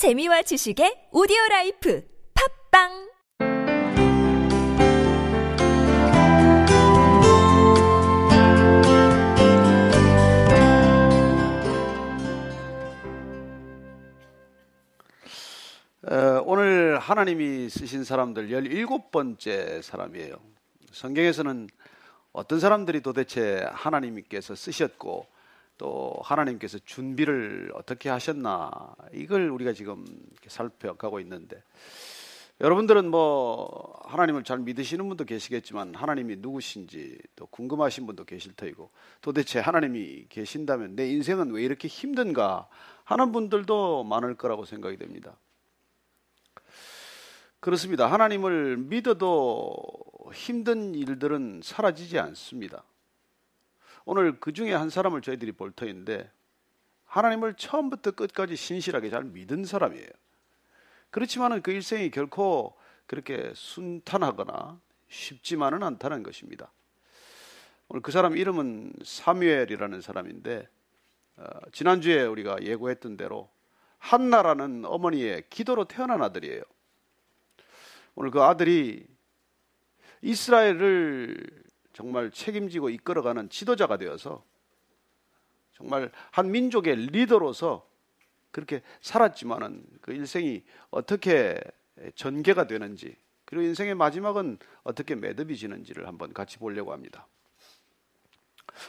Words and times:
재미와 0.00 0.40
지식의 0.40 1.08
오디오 1.12 1.36
라이프 1.50 2.02
팝빵 2.72 2.88
어, 16.08 16.42
오늘 16.46 16.98
하나님이 16.98 17.68
쓰신 17.68 18.04
사람들 18.04 18.48
17번째 18.48 19.82
사람이에요. 19.82 20.36
성경에서는 20.92 21.68
어떤 22.32 22.58
사람들이 22.58 23.02
도대체 23.02 23.68
하나님께서 23.70 24.54
쓰셨고 24.54 25.26
또 25.80 26.14
하나님께서 26.22 26.78
준비를 26.84 27.72
어떻게 27.74 28.10
하셨나 28.10 28.94
이걸 29.14 29.48
우리가 29.48 29.72
지금 29.72 30.04
살펴가고 30.46 31.20
있는데 31.20 31.62
여러분들은 32.60 33.10
뭐 33.10 33.98
하나님을 34.04 34.44
잘 34.44 34.58
믿으시는 34.58 35.08
분도 35.08 35.24
계시겠지만 35.24 35.94
하나님이 35.94 36.36
누구신지 36.36 37.16
또 37.34 37.46
궁금하신 37.46 38.04
분도 38.04 38.26
계실 38.26 38.52
터이고 38.52 38.90
도대체 39.22 39.58
하나님이 39.58 40.26
계신다면 40.28 40.96
내 40.96 41.08
인생은 41.08 41.50
왜 41.52 41.62
이렇게 41.62 41.88
힘든가 41.88 42.68
하는 43.04 43.32
분들도 43.32 44.04
많을 44.04 44.34
거라고 44.34 44.66
생각이 44.66 44.98
됩니다. 44.98 45.38
그렇습니다. 47.60 48.12
하나님을 48.12 48.76
믿어도 48.76 49.82
힘든 50.34 50.94
일들은 50.94 51.62
사라지지 51.64 52.18
않습니다. 52.18 52.84
오늘 54.04 54.38
그 54.40 54.52
중에 54.52 54.72
한 54.72 54.90
사람을 54.90 55.22
저희들이 55.22 55.52
볼 55.52 55.72
터인데 55.72 56.30
하나님을 57.04 57.54
처음부터 57.54 58.12
끝까지 58.12 58.56
신실하게 58.56 59.10
잘 59.10 59.24
믿은 59.24 59.64
사람이에요. 59.64 60.08
그렇지만은 61.10 61.62
그 61.62 61.72
일생이 61.72 62.10
결코 62.10 62.76
그렇게 63.06 63.52
순탄하거나 63.54 64.80
쉽지만은 65.08 65.82
않다는 65.82 66.22
것입니다. 66.22 66.70
오늘 67.88 68.02
그 68.02 68.12
사람 68.12 68.36
이름은 68.36 68.92
사무엘이라는 69.02 70.00
사람인데 70.00 70.68
어, 71.36 71.44
지난주에 71.72 72.22
우리가 72.22 72.62
예고했던 72.62 73.16
대로 73.16 73.50
한나라는 73.98 74.84
어머니의 74.84 75.44
기도로 75.50 75.86
태어난 75.86 76.22
아들이에요. 76.22 76.62
오늘 78.14 78.30
그 78.30 78.42
아들이 78.42 79.06
이스라엘을 80.22 81.64
정말 81.92 82.30
책임지고 82.30 82.90
이끌어가는 82.90 83.48
지도자가 83.48 83.96
되어서 83.96 84.44
정말 85.72 86.10
한 86.30 86.50
민족의 86.50 86.96
리더로서 86.96 87.88
그렇게 88.50 88.82
살았지만은 89.00 89.84
그 90.00 90.12
일생이 90.12 90.62
어떻게 90.90 91.60
전개가 92.14 92.66
되는지 92.66 93.16
그리고 93.44 93.64
인생의 93.64 93.94
마지막은 93.94 94.58
어떻게 94.84 95.14
매듭이 95.14 95.56
지는지를 95.56 96.06
한번 96.06 96.32
같이 96.32 96.58
보려고 96.58 96.92
합니다. 96.92 97.26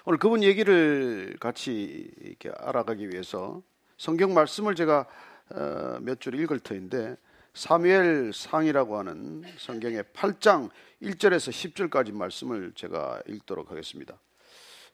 오늘 0.06 0.20
그분 0.20 0.44
얘기를 0.44 1.36
같이 1.40 2.12
이렇게 2.20 2.52
알아가기 2.56 3.10
위해서 3.10 3.62
성경 3.98 4.34
말씀을 4.34 4.76
제가 4.76 5.08
어, 5.50 6.00
몇줄 6.02 6.40
읽을 6.40 6.60
터인데 6.60 7.18
사무엘 7.54 8.32
상이라고 8.34 8.98
하는 8.98 9.44
성경의 9.58 10.04
8장 10.14 10.70
1절에서 11.02 11.90
10절까지 11.90 12.14
말씀을 12.14 12.72
제가 12.76 13.22
읽도록 13.28 13.72
하겠습니다. 13.72 14.18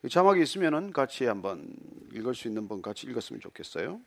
자막이 0.09 0.41
있으면 0.41 0.91
같이 0.91 1.25
한번 1.25 1.67
읽을 2.13 2.33
수 2.33 2.47
있는 2.47 2.67
분 2.67 2.81
같이 2.81 3.05
읽었으면 3.07 3.41
좋겠어요. 3.41 3.99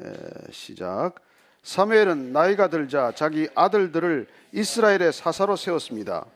에, 0.00 0.52
시작. 0.52 1.14
사무엘은 1.62 2.32
나이가 2.32 2.68
들자 2.68 3.12
자기 3.12 3.48
아들들을 3.54 4.26
이스라엘의 4.52 5.12
사사로 5.12 5.56
세웠습니다. 5.56 6.26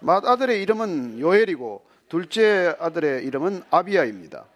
맏 0.00 0.24
아들의 0.24 0.62
이름은 0.62 1.18
요엘이고 1.18 1.86
둘째 2.08 2.76
아들의 2.78 3.24
이름은 3.24 3.62
아비야입니다. 3.70 4.46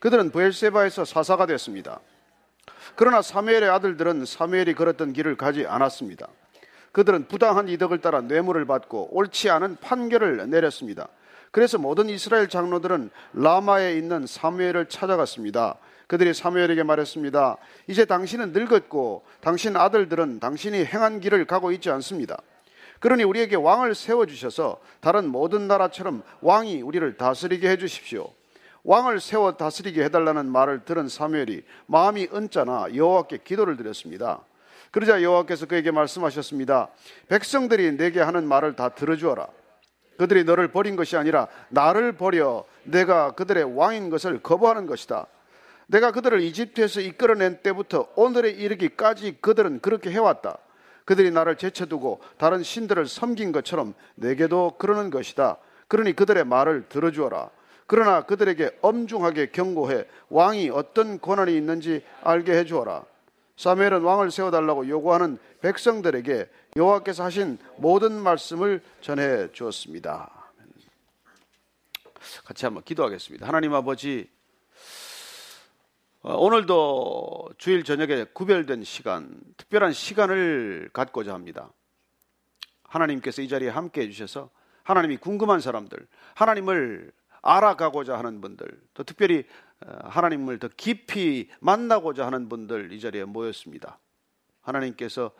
그들은 0.00 0.30
부엘세바에서 0.30 1.04
사사가 1.04 1.46
됐습니다. 1.46 2.00
그러나 2.96 3.22
사무엘의 3.22 3.68
아들들은 3.68 4.24
사무엘이 4.24 4.74
걸었던 4.74 5.12
길을 5.12 5.36
가지 5.36 5.66
않았습니다. 5.66 6.28
그들은 6.92 7.26
부당한 7.26 7.68
이득을 7.68 8.00
따라 8.00 8.20
뇌물을 8.20 8.64
받고 8.66 9.08
옳지 9.16 9.50
않은 9.50 9.78
판결을 9.80 10.48
내렸습니다. 10.48 11.08
그래서 11.50 11.78
모든 11.78 12.08
이스라엘 12.08 12.48
장로들은 12.48 13.10
라마에 13.32 13.96
있는 13.96 14.26
사무엘을 14.26 14.88
찾아갔습니다. 14.88 15.76
그들이 16.06 16.34
사무엘에게 16.34 16.82
말했습니다. 16.82 17.56
이제 17.88 18.04
당신은 18.04 18.52
늙었고 18.52 19.24
당신 19.40 19.76
아들들은 19.76 20.38
당신이 20.40 20.84
행한 20.84 21.20
길을 21.20 21.46
가고 21.46 21.72
있지 21.72 21.90
않습니다. 21.90 22.36
그러니 23.00 23.24
우리에게 23.24 23.56
왕을 23.56 23.94
세워 23.94 24.26
주셔서 24.26 24.80
다른 25.00 25.28
모든 25.28 25.66
나라처럼 25.66 26.22
왕이 26.40 26.82
우리를 26.82 27.16
다스리게 27.16 27.68
해 27.68 27.76
주십시오. 27.76 28.30
왕을 28.84 29.20
세워 29.20 29.56
다스리게 29.56 30.04
해달라는 30.04 30.46
말을 30.46 30.84
들은 30.84 31.08
사무엘이 31.08 31.64
마음이 31.86 32.28
언짢아 32.30 32.94
여호와께 32.94 33.38
기도를 33.38 33.76
드렸습니다. 33.76 34.42
그러자 34.90 35.22
여호와께서 35.22 35.66
그에게 35.66 35.90
말씀하셨습니다. 35.90 36.88
백성들이 37.28 37.96
내게 37.96 38.20
하는 38.20 38.46
말을 38.46 38.76
다 38.76 38.90
들어주어라. 38.90 39.48
그들이 40.18 40.44
너를 40.44 40.68
버린 40.68 40.96
것이 40.96 41.16
아니라 41.16 41.48
나를 41.70 42.12
버려 42.12 42.64
내가 42.84 43.32
그들의 43.32 43.76
왕인 43.76 44.10
것을 44.10 44.40
거부하는 44.42 44.86
것이다. 44.86 45.26
내가 45.86 46.12
그들을 46.12 46.40
이집트에서 46.42 47.00
이끌어낸 47.00 47.60
때부터 47.62 48.08
오늘에 48.14 48.50
이르기까지 48.50 49.38
그들은 49.40 49.80
그렇게 49.80 50.10
해왔다. 50.10 50.58
그들이 51.04 51.30
나를 51.30 51.56
제쳐두고 51.56 52.20
다른 52.38 52.62
신들을 52.62 53.06
섬긴 53.06 53.52
것처럼 53.52 53.94
내게도 54.14 54.76
그러는 54.78 55.10
것이다. 55.10 55.56
그러니 55.88 56.14
그들의 56.14 56.44
말을 56.44 56.88
들어주어라. 56.88 57.50
그러나 57.86 58.22
그들에게 58.22 58.78
엄중하게 58.80 59.50
경고해 59.50 60.06
왕이 60.30 60.70
어떤 60.70 61.20
권한이 61.20 61.54
있는지 61.56 62.02
알게 62.22 62.52
해 62.52 62.64
주어라. 62.64 63.04
사무엘은 63.56 64.02
왕을 64.02 64.30
세워 64.30 64.50
달라고 64.50 64.88
요구하는 64.88 65.38
백성들에게 65.60 66.48
여호와께서 66.76 67.24
하신 67.24 67.58
모든 67.76 68.12
말씀을 68.12 68.82
전해 69.00 69.50
주었습니다. 69.52 70.30
같이 72.44 72.64
한번 72.64 72.82
기도하겠습니다. 72.82 73.46
하나님 73.46 73.74
아버지, 73.74 74.28
어, 76.22 76.34
오늘도 76.36 77.50
주일 77.58 77.84
저녁에 77.84 78.24
구별된 78.32 78.82
시간, 78.82 79.38
특별한 79.56 79.92
시간을 79.92 80.90
갖고자 80.92 81.34
합니다. 81.34 81.70
하나님께서 82.84 83.42
이 83.42 83.48
자리에 83.48 83.68
함께 83.68 84.02
해주셔서 84.02 84.50
하나님이 84.82 85.18
궁금한 85.18 85.60
사람들, 85.60 86.06
하나님을 86.34 87.12
알아가고자 87.44 88.18
하는 88.18 88.40
분들, 88.40 88.66
또 88.94 89.04
특별히 89.04 89.44
어, 89.86 89.96
하나님을 90.04 90.58
더 90.58 90.68
깊이 90.76 91.50
만나고자 91.60 92.26
하는 92.26 92.48
분들 92.48 92.92
이 92.92 93.00
자리에 93.00 93.24
모였습니다. 93.24 93.98
하나님께서 94.62 95.30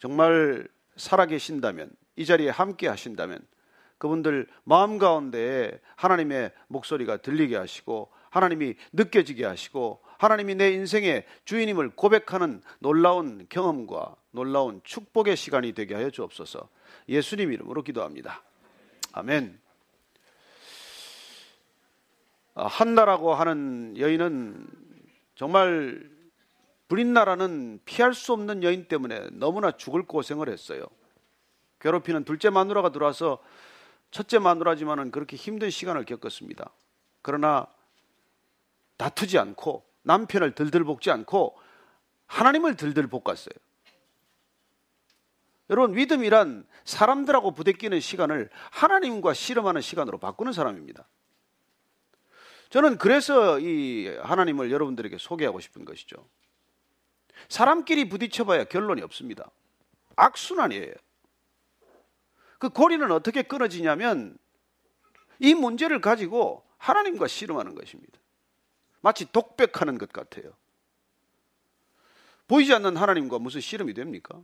정말 0.00 0.66
살아계신다면, 0.96 1.90
이 2.16 2.24
자리에 2.24 2.48
함께 2.48 2.88
하신다면, 2.88 3.40
그분들 3.98 4.48
마음 4.64 4.98
가운데 4.98 5.80
하나님의 5.96 6.52
목소리가 6.68 7.18
들리게 7.18 7.56
하시고, 7.56 8.10
하나님이 8.30 8.74
느껴지게 8.92 9.44
하시고, 9.44 10.02
하나님이 10.18 10.54
내 10.54 10.72
인생의 10.72 11.26
주인임을 11.44 11.90
고백하는 11.90 12.62
놀라운 12.78 13.46
경험과 13.50 14.16
놀라운 14.30 14.80
축복의 14.84 15.36
시간이 15.36 15.74
되게 15.74 15.94
하여 15.94 16.10
주옵소서. 16.10 16.68
예수님 17.08 17.52
이름으로 17.52 17.82
기도합니다. 17.82 18.42
아멘. 19.12 19.63
어, 22.54 22.66
한나라고 22.66 23.34
하는 23.34 23.94
여인은 23.98 24.66
정말 25.34 26.08
브린나라는 26.88 27.80
피할 27.84 28.14
수 28.14 28.32
없는 28.32 28.62
여인 28.62 28.86
때문에 28.86 29.28
너무나 29.32 29.72
죽을 29.72 30.04
고생을 30.04 30.48
했어요. 30.48 30.84
괴롭히는 31.80 32.24
둘째 32.24 32.50
마누라가 32.50 32.92
들어와서 32.92 33.38
첫째 34.10 34.38
마누라지만은 34.38 35.10
그렇게 35.10 35.36
힘든 35.36 35.70
시간을 35.70 36.04
겪었습니다. 36.04 36.70
그러나 37.22 37.66
다투지 38.96 39.38
않고 39.38 39.84
남편을 40.02 40.54
들들 40.54 40.84
볶지 40.84 41.10
않고 41.10 41.58
하나님을 42.26 42.76
들들 42.76 43.08
볶았어요. 43.08 43.54
여러분 45.70 45.96
믿음이란 45.96 46.66
사람들하고 46.84 47.52
부대끼는 47.52 47.98
시간을 47.98 48.50
하나님과 48.70 49.34
씨름하는 49.34 49.80
시간으로 49.80 50.18
바꾸는 50.18 50.52
사람입니다. 50.52 51.08
저는 52.74 52.98
그래서 52.98 53.60
이 53.60 54.08
하나님을 54.20 54.72
여러분들에게 54.72 55.16
소개하고 55.16 55.60
싶은 55.60 55.84
것이죠. 55.84 56.16
사람끼리 57.48 58.08
부딪혀봐야 58.08 58.64
결론이 58.64 59.00
없습니다. 59.02 59.48
악순환이에요. 60.16 60.92
그 62.58 62.70
고리는 62.70 63.08
어떻게 63.12 63.42
끊어지냐면 63.42 64.36
이 65.38 65.54
문제를 65.54 66.00
가지고 66.00 66.64
하나님과 66.78 67.28
씨름하는 67.28 67.76
것입니다. 67.76 68.18
마치 69.02 69.30
독백하는 69.30 69.96
것 69.96 70.12
같아요. 70.12 70.52
보이지 72.48 72.74
않는 72.74 72.96
하나님과 72.96 73.38
무슨 73.38 73.60
씨름이 73.60 73.94
됩니까? 73.94 74.42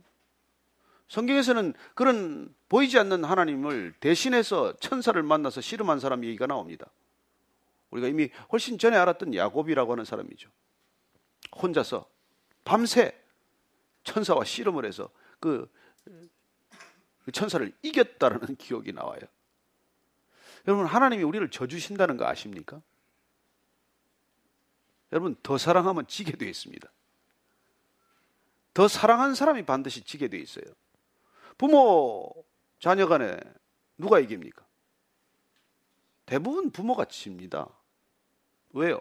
성경에서는 1.09 1.73
그런 1.95 2.55
보이지 2.69 2.97
않는 2.97 3.25
하나님을 3.25 3.93
대신해서 3.99 4.73
천사를 4.77 5.21
만나서 5.21 5.59
씨름한 5.59 5.99
사람 5.99 6.23
얘기가 6.23 6.47
나옵니다. 6.47 6.89
우리가 7.91 8.07
이미 8.07 8.29
훨씬 8.51 8.77
전에 8.77 8.97
알았던 8.97 9.35
야곱이라고 9.35 9.91
하는 9.91 10.05
사람이죠. 10.05 10.49
혼자서 11.61 12.09
밤새 12.63 13.17
천사와 14.03 14.45
씨름을 14.45 14.85
해서 14.85 15.09
그, 15.39 15.71
그 17.25 17.31
천사를 17.31 17.71
이겼다라는 17.81 18.55
기억이 18.57 18.93
나와요. 18.93 19.21
여러분 20.67 20.85
하나님이 20.85 21.23
우리를 21.23 21.49
져주신다는 21.49 22.17
거 22.17 22.25
아십니까? 22.25 22.81
여러분 25.11 25.35
더 25.43 25.57
사랑하면 25.57 26.07
지게 26.07 26.37
되어 26.37 26.47
있습니다. 26.47 26.89
더 28.73 28.87
사랑한 28.87 29.35
사람이 29.35 29.65
반드시 29.65 30.01
지게 30.01 30.29
되어 30.29 30.39
있어요. 30.39 30.65
부모 31.57 32.33
자녀 32.79 33.07
간에 33.07 33.37
누가 33.97 34.19
이깁니까? 34.19 34.65
대부분 36.25 36.71
부모가 36.71 37.05
집니다. 37.05 37.67
왜요? 38.73 38.99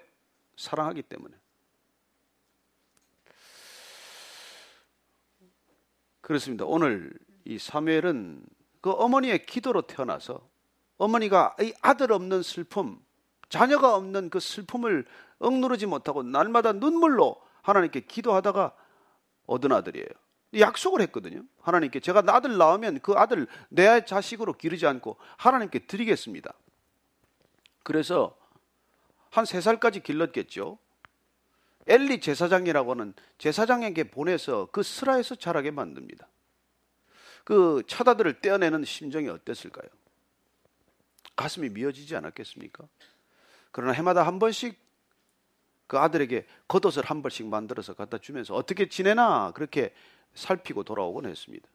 사랑하기 0.57 1.03
때문에. 1.03 1.35
그렇습니다. 6.21 6.65
오늘 6.65 7.13
이 7.45 7.59
사무엘은 7.59 8.45
그 8.81 8.91
어머니의 8.91 9.47
기도로 9.47 9.83
태어나서 9.83 10.49
어머니가 10.97 11.57
이 11.61 11.73
아들 11.81 12.13
없는 12.13 12.43
슬픔, 12.43 13.01
자녀가 13.49 13.97
없는 13.97 14.31
그 14.31 14.39
슬픔을 14.39 15.07
억누르지 15.39 15.87
못하고 15.87 16.23
날마다 16.23 16.73
눈물로 16.73 17.41
하나님께 17.63 18.01
기도하다가 18.01 18.75
얻은 19.47 19.73
아들이에요. 19.73 20.07
약속을 20.59 21.01
했거든요. 21.03 21.43
하나님께 21.61 22.01
제가 22.01 22.23
아들 22.27 22.57
낳으면 22.57 23.01
그 23.01 23.13
아들 23.13 23.47
내 23.69 24.05
자식으로 24.05 24.55
기르지 24.55 24.87
않고 24.87 25.17
하나님께 25.37 25.81
드리겠습니다. 25.87 26.53
그래서 27.83 28.37
한 29.31 29.45
세 29.45 29.61
살까지 29.61 30.01
길렀겠죠. 30.01 30.79
엘리 31.87 32.21
제사장이라고 32.21 32.93
하는 32.93 33.15
제사장에게 33.39 34.05
보내서 34.11 34.69
그 34.73 34.83
스라에서 34.83 35.35
자라게 35.35 35.71
만듭니다. 35.71 36.29
그 37.45 37.83
차다들을 37.87 38.41
떼어내는 38.41 38.85
심정이 38.85 39.29
어땠을까요? 39.29 39.89
가슴이 41.37 41.71
미어지지 41.71 42.15
않았겠습니까? 42.17 42.87
그러나 43.73 43.93
해마다 43.93 44.27
한 44.27 44.39
번씩 44.39 44.79
그 45.87 45.99
아들에게 45.99 46.47
겉옷을 46.69 47.05
한 47.05 47.23
벌씩 47.23 47.47
만들어서 47.47 47.95
갖다 47.95 48.19
주면서 48.19 48.55
어떻게 48.55 48.89
지내나 48.89 49.53
그렇게 49.53 49.95
살피고 50.35 50.85
돌아오곤 50.85 51.27
했습니다. 51.27 51.69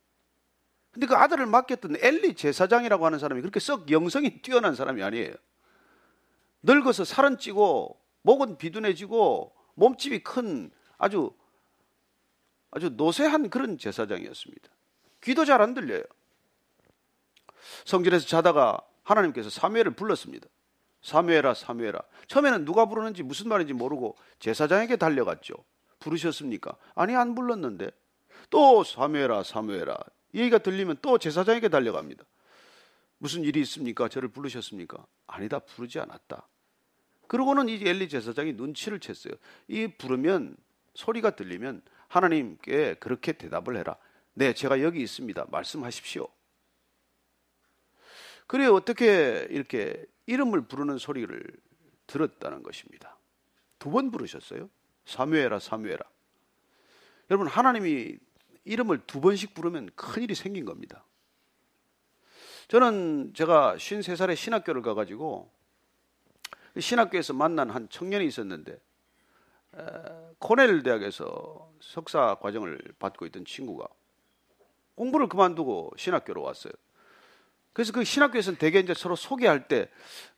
근데 0.91 1.07
그 1.07 1.15
아들을 1.15 1.45
맡겼던 1.45 1.97
엘리 1.99 2.35
제사장이라고 2.35 3.05
하는 3.05 3.19
사람이 3.19 3.41
그렇게 3.41 3.59
썩 3.59 3.91
영성이 3.91 4.41
뛰어난 4.41 4.75
사람이 4.75 5.03
아니에요. 5.03 5.33
늙어서 6.65 7.05
살은 7.05 7.37
찌고 7.37 8.01
목은 8.23 8.57
비둔해지고 8.57 9.55
몸집이 9.75 10.23
큰 10.23 10.71
아주 10.97 11.31
아주 12.71 12.89
노쇠한 12.89 13.49
그런 13.49 13.77
제사장이었습니다. 13.77 14.69
귀도 15.23 15.45
잘 15.45 15.61
안 15.61 15.73
들려요. 15.73 16.03
성전에서 17.85 18.25
자다가 18.27 18.79
하나님께서 19.03 19.49
사무엘을 19.49 19.95
불렀습니다. 19.95 20.47
사무엘아 21.03 21.53
사무엘아. 21.53 21.99
처음에는 22.27 22.65
누가 22.65 22.85
부르는지 22.85 23.21
무슨 23.21 23.47
말인지 23.47 23.73
모르고 23.73 24.17
제사장에게 24.39 24.95
달려갔죠. 24.95 25.53
부르셨습니까? 25.99 26.75
아니 26.95 27.15
안 27.15 27.35
불렀는데. 27.35 27.91
또 28.49 28.83
사무엘아 28.83 29.43
사무엘아. 29.43 29.97
얘기가 30.33 30.57
들리면 30.57 30.97
또 31.01 31.17
제사장에게 31.17 31.69
달려갑니다. 31.69 32.23
무슨 33.19 33.43
일이 33.43 33.61
있습니까? 33.61 34.09
저를 34.09 34.29
부르셨습니까? 34.29 35.05
아니다 35.27 35.59
부르지 35.59 35.99
않았다. 35.99 36.47
그러고는 37.27 37.69
이 37.69 37.81
엘리 37.85 38.09
제사장이 38.09 38.53
눈치를 38.53 38.99
챘어요. 38.99 39.37
이 39.67 39.87
부르면 39.87 40.55
소리가 40.93 41.31
들리면 41.31 41.81
하나님께 42.07 42.95
그렇게 42.95 43.33
대답을 43.33 43.77
해라. 43.77 43.97
네, 44.33 44.53
제가 44.53 44.81
여기 44.81 45.01
있습니다. 45.01 45.45
말씀하십시오. 45.49 46.27
그래 48.47 48.67
어떻게 48.67 49.47
이렇게 49.49 50.05
이름을 50.27 50.61
부르는 50.67 50.97
소리를 50.97 51.45
들었다는 52.07 52.63
것입니다. 52.63 53.17
두 53.79 53.89
번 53.91 54.11
부르셨어요. 54.11 54.69
사무엘아 55.05 55.59
사무엘아. 55.59 55.99
여러분 57.29 57.47
하나님이 57.47 58.17
이름을 58.65 59.01
두 59.05 59.21
번씩 59.21 59.53
부르면 59.53 59.89
큰 59.95 60.23
일이 60.23 60.35
생긴 60.35 60.65
겁니다. 60.65 61.05
저는 62.67 63.33
제가 63.35 63.75
53살에 63.77 64.35
신학교를 64.35 64.81
가가지고 64.81 65.51
신학교에서 66.77 67.33
만난 67.33 67.69
한 67.69 67.87
청년이 67.89 68.25
있었는데 68.25 68.77
코넬 70.39 70.83
대학에서 70.83 71.71
석사 71.81 72.35
과정을 72.35 72.79
받고 72.99 73.25
있던 73.27 73.45
친구가 73.45 73.87
공부를 74.95 75.27
그만두고 75.27 75.91
신학교로 75.97 76.41
왔어요. 76.41 76.73
그래서 77.73 77.91
그 77.91 78.05
신학교에서는 78.05 78.57
대개 78.57 78.79
이제 78.79 78.93
서로 78.93 79.17
소개할 79.17 79.67
때 79.67 79.89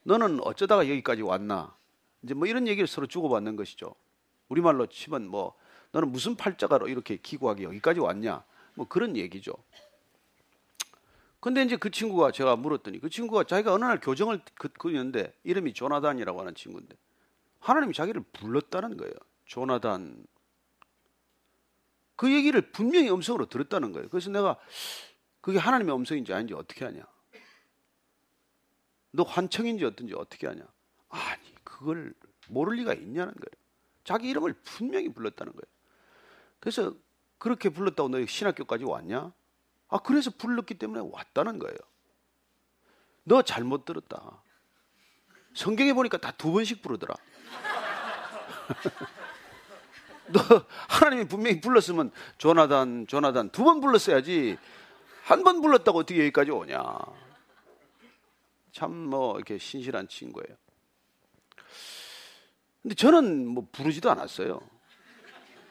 너는 0.04 0.40
어쩌다가 0.44 0.90
여기까지 0.90 1.22
왔나? 1.22 1.76
이제 2.24 2.34
뭐 2.34 2.48
이런 2.48 2.68
얘기를 2.68 2.88
서로 2.88 3.06
주고받는 3.06 3.56
것이죠. 3.56 3.94
우리말로 4.50 4.88
치면 4.88 5.28
뭐 5.28 5.56
너는 5.92 6.12
무슨 6.12 6.36
팔자가로 6.36 6.88
이렇게 6.88 7.18
기구하게 7.18 7.64
여기까지 7.64 8.00
왔냐? 8.00 8.44
뭐 8.74 8.88
그런 8.88 9.16
얘기죠. 9.16 9.54
근데 11.40 11.62
이제 11.64 11.78
그 11.78 11.92
친구가 11.92 12.32
제가 12.32 12.56
물었더니 12.56 13.00
그 13.00 13.10
친구가 13.10 13.44
자기가 13.44 13.74
어느 13.74 13.86
날 13.86 14.00
교정을 14.00 14.42
그었는데 14.80 15.34
이름이 15.44 15.74
조나단이라고 15.74 16.40
하는 16.40 16.56
친구인데 16.56 16.96
하나님이 17.60 17.94
자기를 17.94 18.24
불렀다는 18.34 18.98
거예요. 18.98 19.14
조나단. 19.46 20.26
그 22.16 22.34
얘기를 22.34 22.62
분명히 22.72 23.12
음성으로 23.12 23.48
들었다는 23.48 23.92
거예요. 23.92 24.10
그래서 24.10 24.30
내가 24.32 24.58
그게 25.42 25.60
하나님의 25.60 25.96
음성인지 25.96 26.34
아닌지 26.34 26.54
어떻게 26.54 26.86
하냐? 26.86 27.06
너 29.12 29.24
환청인지 29.24 29.86
어떤지 29.86 30.14
어떻게 30.16 30.48
하냐? 30.48 30.64
아니, 31.10 31.56
그걸 31.64 32.14
모를 32.50 32.78
리가 32.78 32.94
있냐는 32.94 33.34
거예요. 33.34 33.68
자기 34.04 34.30
이름을 34.30 34.54
분명히 34.64 35.10
불렀다는 35.10 35.54
거예요. 35.54 35.64
그래서 36.60 36.94
그렇게 37.38 37.70
불렀다고 37.70 38.10
너 38.10 38.26
신학교까지 38.26 38.84
왔냐? 38.84 39.32
아, 39.90 40.00
그래서 40.00 40.30
불렀기 40.32 40.76
때문에 40.76 41.02
왔다는 41.12 41.60
거예요. 41.60 41.78
너 43.24 43.42
잘못 43.42 43.86
들었다. 43.86 44.44
성경에 45.56 45.94
보니까 45.94 46.18
다 46.18 46.32
두 46.38 46.52
번씩 46.52 46.82
부르더라. 46.82 47.16
너 50.30 50.40
하나님이 50.90 51.28
분명히 51.28 51.62
불렀으면 51.62 52.12
조나단, 52.38 53.08
조나단 53.08 53.50
두 53.50 53.64
번 53.64 53.80
불렀어야지 53.82 54.58
한 55.24 55.44
번 55.44 55.62
불렀다고 55.62 56.00
어떻게 56.00 56.20
여기까지 56.20 56.52
오냐. 56.52 56.84
참 58.74 58.92
뭐 59.10 59.36
이렇게 59.38 59.58
신실한 59.58 60.08
친구예요. 60.08 60.56
근데 62.82 62.96
저는 62.96 63.48
뭐 63.48 63.68
부르지도 63.72 64.10
않았어요. 64.12 64.60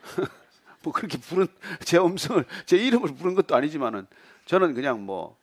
뭐 0.87 0.93
그렇게 0.93 1.19
부른 1.19 1.49
제 1.85 1.99
음성을 1.99 2.45
제 2.65 2.77
이름을 2.77 3.17
부른 3.17 3.35
것도 3.35 3.57
아니지만은 3.57 4.07
저는 4.45 4.75
그냥 4.75 5.05
뭐, 5.05 5.37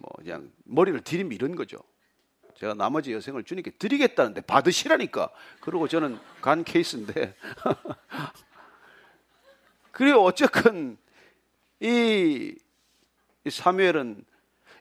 뭐 0.00 0.10
그냥 0.16 0.50
머리를 0.64 0.98
들이밀은 1.02 1.54
거죠. 1.54 1.76
제가 2.54 2.72
나머지 2.72 3.12
여생을 3.12 3.44
주님께 3.44 3.72
드리겠다는데 3.72 4.40
받으시라니까. 4.40 5.28
그리고 5.60 5.86
저는 5.86 6.18
간 6.40 6.64
케이스인데. 6.64 7.34
그리고 9.92 10.24
어쨌건 10.24 10.96
이, 11.80 12.56
이 13.44 13.50
사무엘은 13.50 14.24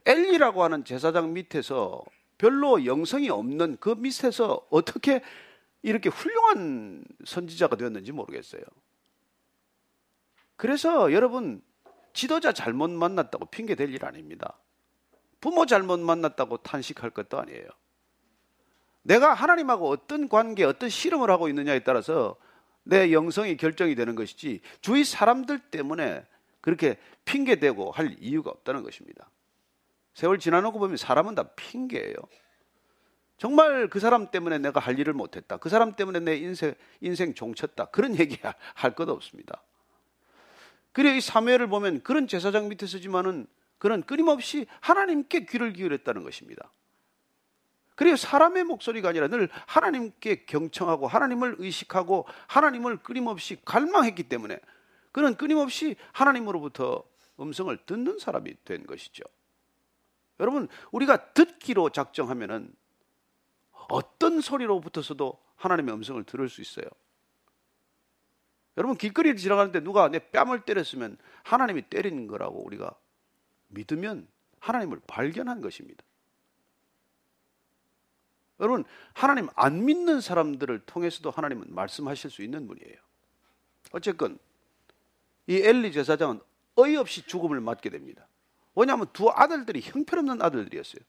엘리라고 0.06 0.63
하는 0.63 0.86
제사장 0.86 1.34
밑에서 1.34 2.02
별로 2.38 2.86
영성이 2.86 3.30
없는 3.30 3.78
그 3.82 3.96
밑에서 3.98 4.66
어떻게 4.70 5.22
이렇게 5.82 6.08
훌륭한 6.08 7.04
선지자가 7.25 7.75
되었는지 7.75 8.13
모르겠어요. 8.13 8.63
그래서 10.56 11.12
여러분 11.12 11.62
지도자 12.14 12.52
잘못 12.52 12.90
만났다고 12.90 13.46
핑계 13.48 13.76
댈일 13.76 14.06
아닙니다. 14.06 14.58
부모 15.42 15.66
잘못 15.66 16.00
만났다고 16.00 16.58
탄식할 16.58 17.10
것도 17.10 17.40
아니에요. 17.40 17.68
내가 19.02 19.34
하나님하고 19.34 19.90
어떤 19.90 20.30
관계, 20.30 20.64
어떤 20.64 20.90
실험을 20.90 21.30
하고 21.30 21.50
있느냐에 21.50 21.80
따라서 21.80 22.38
내 22.84 23.12
영성이 23.12 23.58
결정이 23.58 23.96
되는 23.96 24.16
것이지 24.16 24.62
주위 24.82 25.04
사람들 25.04 25.60
때문에 25.60 26.26
그렇게 26.62 26.98
핑계대고 27.26 27.92
할 27.92 28.16
이유가 28.20 28.52
없다는 28.52 28.84
것입니다. 28.84 29.30
세월 30.14 30.40
지나놓고 30.40 30.80
보면 30.80 30.98
사람은 30.98 31.36
다 31.36 31.44
핑계예요. 31.56 32.16
정말 33.38 33.90
그 33.90 34.00
사람 34.00 34.32
때문에 34.32 34.60
내가 34.60 34.80
할 34.80 34.98
일을 35.00 35.14
못했다. 35.14 35.58
그 35.58 35.68
사람 35.68 35.94
때문에 35.96 36.20
내 36.22 36.38
인생, 36.38 36.74
인생 37.02 37.34
종쳤다. 37.34 37.86
그런 37.86 38.18
얘기 38.18 38.38
할 38.76 38.96
것도 38.96 39.12
없습니다. 39.12 39.62
그래 40.94 41.18
이 41.18 41.22
사무엘을 41.22 41.68
보면 41.68 42.02
그런 42.04 42.28
제사장 42.28 42.70
밑에 42.70 42.88
서지만은 42.88 43.48
그는 43.80 44.02
끊임없이 44.04 44.66
하나님께 44.80 45.46
귀를 45.46 45.74
기울였다는 45.74 46.24
것입니다. 46.24 46.72
그리고 47.96 48.16
사람의 48.16 48.64
목소리가 48.64 49.10
아니라 49.10 49.28
늘 49.28 49.50
하나님께 49.68 50.46
경청하고 50.46 51.08
하나님을 51.08 51.56
의식하고 51.60 52.26
하나님을 52.48 52.98
끊임없이 52.98 53.58
갈망했기 53.66 54.24
때문에 54.24 54.60
그는 55.12 55.36
끊임없이 55.36 55.96
하나님으로부터 56.12 57.04
음성을 57.40 57.76
듣는 57.86 58.20
사람이 58.20 58.56
된 58.64 58.86
것이죠. 58.88 59.24
여러분, 60.40 60.68
우리가 60.92 61.34
듣기로 61.34 61.90
작정하면은 61.90 62.74
어떤 63.90 64.42
소리로부터서도 64.42 65.38
하나님의 65.56 65.94
음성을 65.94 66.24
들을 66.24 66.50
수 66.50 66.62
있어요. 66.62 66.86
여러분, 68.77 68.98
길거리를 68.98 69.38
지나가는데 69.38 69.82
누가 69.82 70.10
내 70.10 70.20
뺨을 70.20 70.62
때렸으면 70.62 71.18
하나님이 71.44 71.84
때린 71.84 72.27
거라고 72.27 72.65
우리가 72.65 72.94
믿으면 73.68 74.27
하나님을 74.60 75.01
발견한 75.08 75.62
것입니다. 75.62 76.03
여러분, 78.60 78.84
하나님 79.13 79.48
안 79.56 79.86
믿는 79.86 80.22
사람들을 80.22 80.80
통해서도 80.86 81.32
하나님은 81.32 81.65
말씀하실 81.70 82.30
수 82.32 82.44
있는 82.44 82.68
분이에요. 82.68 82.96
어쨌건, 83.92 84.39
이 85.48 85.58
엘리 85.58 85.92
제사장은 85.92 86.39
어이없이 86.75 87.27
죽음을 87.27 87.60
맞게 87.60 87.89
됩니다. 87.89 88.27
왜냐하면 88.75 89.08
두 89.13 89.30
아들들이 89.30 89.82
형편없는 89.82 90.42
아들들이었어요. 90.42 91.01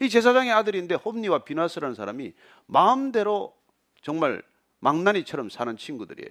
이 0.00 0.08
제사장의 0.08 0.52
아들인데 0.52 0.94
홈니와 0.94 1.44
비나스라는 1.44 1.94
사람이 1.94 2.32
마음대로 2.66 3.54
정말 4.00 4.42
망나니처럼 4.78 5.50
사는 5.50 5.76
친구들이에요. 5.76 6.30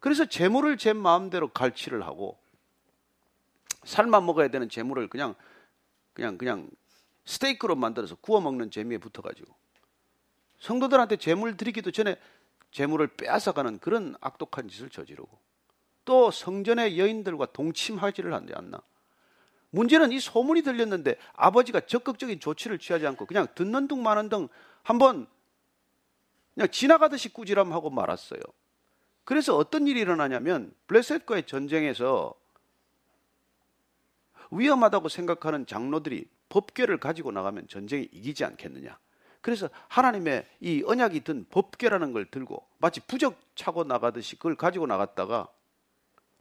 그래서 0.00 0.24
재물을 0.24 0.76
제 0.76 0.92
마음대로 0.92 1.48
갈취를 1.48 2.02
하고 2.04 2.38
살만 3.84 4.26
먹어야 4.26 4.48
되는 4.48 4.68
재물을 4.68 5.08
그냥 5.08 5.34
그냥 6.14 6.36
그냥 6.36 6.68
스테이크로 7.24 7.76
만들어서 7.76 8.16
구워 8.16 8.40
먹는 8.40 8.70
재미에 8.70 8.98
붙어가지고 8.98 9.54
성도들한테 10.58 11.16
재물 11.16 11.56
드리기도 11.56 11.90
전에 11.90 12.16
재물을 12.72 13.06
빼앗아가는 13.06 13.78
그런 13.78 14.14
악독한 14.20 14.68
짓을 14.68 14.90
저지르고 14.90 15.28
또 16.04 16.30
성전의 16.30 16.98
여인들과 16.98 17.46
동침하지를 17.52 18.34
않나. 18.34 18.82
문제는 19.70 20.12
이 20.12 20.18
소문이 20.18 20.62
들렸는데 20.62 21.16
아버지가 21.34 21.80
적극적인 21.80 22.40
조치를 22.40 22.78
취하지 22.78 23.06
않고 23.06 23.26
그냥 23.26 23.46
듣는 23.54 23.86
둥 23.86 24.02
마는 24.02 24.28
둥 24.28 24.48
한번 24.82 25.26
그냥 26.54 26.68
지나가듯이 26.70 27.28
꾸지람하고 27.28 27.90
말았어요. 27.90 28.40
그래서 29.30 29.56
어떤 29.56 29.86
일이 29.86 30.00
일어나냐면 30.00 30.74
블레셋과의 30.88 31.46
전쟁에서 31.46 32.34
위험하다고 34.50 35.08
생각하는 35.08 35.66
장로들이 35.66 36.26
법궤를 36.48 36.98
가지고 36.98 37.30
나가면 37.30 37.68
전쟁이 37.68 38.08
이기지 38.10 38.44
않겠느냐. 38.44 38.98
그래서 39.40 39.70
하나님의 39.86 40.48
이 40.58 40.82
언약이 40.84 41.20
든 41.20 41.46
법궤라는 41.48 42.12
걸 42.12 42.24
들고 42.24 42.66
마치 42.78 42.98
부적 42.98 43.40
차고 43.54 43.84
나가듯이 43.84 44.34
그걸 44.34 44.56
가지고 44.56 44.88
나갔다가 44.88 45.46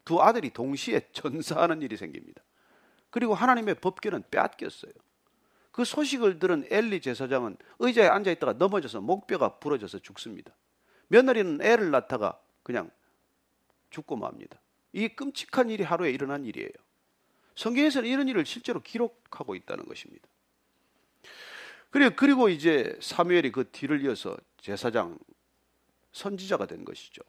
두 0.04 0.24
아들이 0.24 0.50
동시에 0.50 1.10
전사하는 1.14 1.84
일이 1.84 1.96
생깁니다. 1.96 2.42
그리고 3.12 3.36
하나님의 3.36 3.76
법궤는 3.76 4.24
빼앗겼어요. 4.32 4.94
그 5.72 5.86
소식을 5.86 6.40
들은 6.40 6.66
엘리 6.72 7.02
제사장은 7.02 7.56
의자에 7.78 8.08
앉아 8.08 8.32
있다가 8.32 8.54
넘어져서 8.54 9.02
목뼈가 9.02 9.60
부러져서 9.60 10.00
죽습니다. 10.00 10.56
며느리는 11.10 11.62
애를 11.62 11.92
낳다가 11.92 12.40
그냥 12.70 12.92
죽고 13.90 14.16
맙니다. 14.16 14.62
이 14.94 15.08
끔찍한 15.08 15.72
일이 15.72 15.82
하루에 15.84 16.12
일어난 16.12 16.46
일이에요. 16.46 16.70
성경에서는 17.56 18.08
이런 18.08 18.28
일을 18.28 18.46
실제로 18.46 18.80
기록하고 18.80 19.56
있다는 19.56 19.86
것입니다. 19.86 20.28
그리고, 21.90 22.16
그리고 22.16 22.48
이제 22.48 22.96
사무엘이 23.02 23.52
그 23.52 23.68
뒤를 23.72 24.06
이어서 24.06 24.38
제사장 24.58 25.18
선지자가 26.12 26.68
된 26.68 26.86
것이죠. 26.86 27.24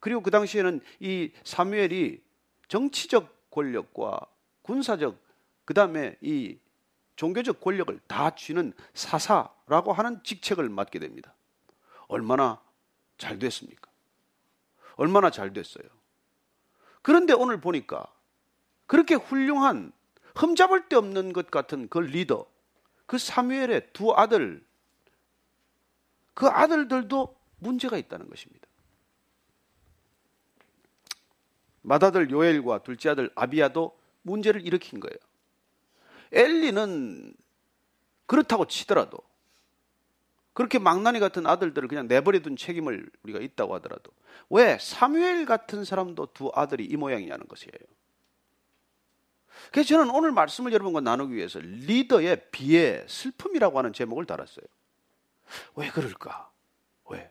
그리고 0.00 0.20
그 0.20 0.30
당시에는 0.30 0.82
이 1.00 1.32
사무엘이 1.44 2.22
정치적 2.68 3.52
권력과 3.52 4.20
군사적 4.60 5.18
그 5.64 5.72
다음에 5.72 6.14
이 6.20 6.58
종교적 7.16 7.62
권력을 7.62 7.98
다 8.06 8.34
쥐는 8.34 8.74
사사라고 8.92 9.94
하는 9.94 10.22
직책을 10.22 10.68
맡게 10.68 10.98
됩니다. 10.98 11.34
얼마나 12.06 12.60
잘 13.16 13.38
됐습니까? 13.38 13.93
얼마나 14.96 15.30
잘 15.30 15.52
됐어요. 15.52 15.84
그런데 17.02 17.32
오늘 17.32 17.60
보니까 17.60 18.06
그렇게 18.86 19.14
훌륭한 19.14 19.92
흠잡을 20.34 20.88
데 20.88 20.96
없는 20.96 21.32
것 21.32 21.50
같은 21.50 21.88
그 21.88 21.98
리더, 21.98 22.46
그 23.06 23.18
사무엘의 23.18 23.92
두 23.92 24.12
아들, 24.12 24.64
그 26.34 26.48
아들들도 26.48 27.36
문제가 27.58 27.96
있다는 27.96 28.28
것입니다. 28.28 28.66
맏아들 31.82 32.30
요엘과 32.30 32.82
둘째 32.82 33.10
아들 33.10 33.30
아비야도 33.34 33.96
문제를 34.22 34.66
일으킨 34.66 35.00
거예요. 35.00 35.16
엘리는 36.32 37.34
그렇다고 38.26 38.66
치더라도 38.66 39.18
그렇게 40.54 40.78
망나니 40.78 41.18
같은 41.18 41.46
아들들을 41.46 41.88
그냥 41.88 42.06
내버려둔 42.06 42.56
책임을 42.56 43.10
우리가 43.24 43.40
있다고 43.40 43.74
하더라도 43.74 44.12
왜 44.48 44.78
사무엘 44.80 45.46
같은 45.46 45.84
사람도 45.84 46.28
두 46.32 46.50
아들이 46.54 46.84
이 46.84 46.96
모양이냐는 46.96 47.46
것이에요. 47.48 47.72
그래서 49.72 49.88
저는 49.88 50.10
오늘 50.14 50.30
말씀을 50.32 50.72
여러분과 50.72 51.00
나누기 51.00 51.34
위해서 51.34 51.58
리더의 51.60 52.50
비애, 52.50 53.04
슬픔이라고 53.08 53.78
하는 53.78 53.92
제목을 53.92 54.26
달았어요. 54.26 54.64
왜 55.74 55.90
그럴까? 55.90 56.50
왜? 57.10 57.30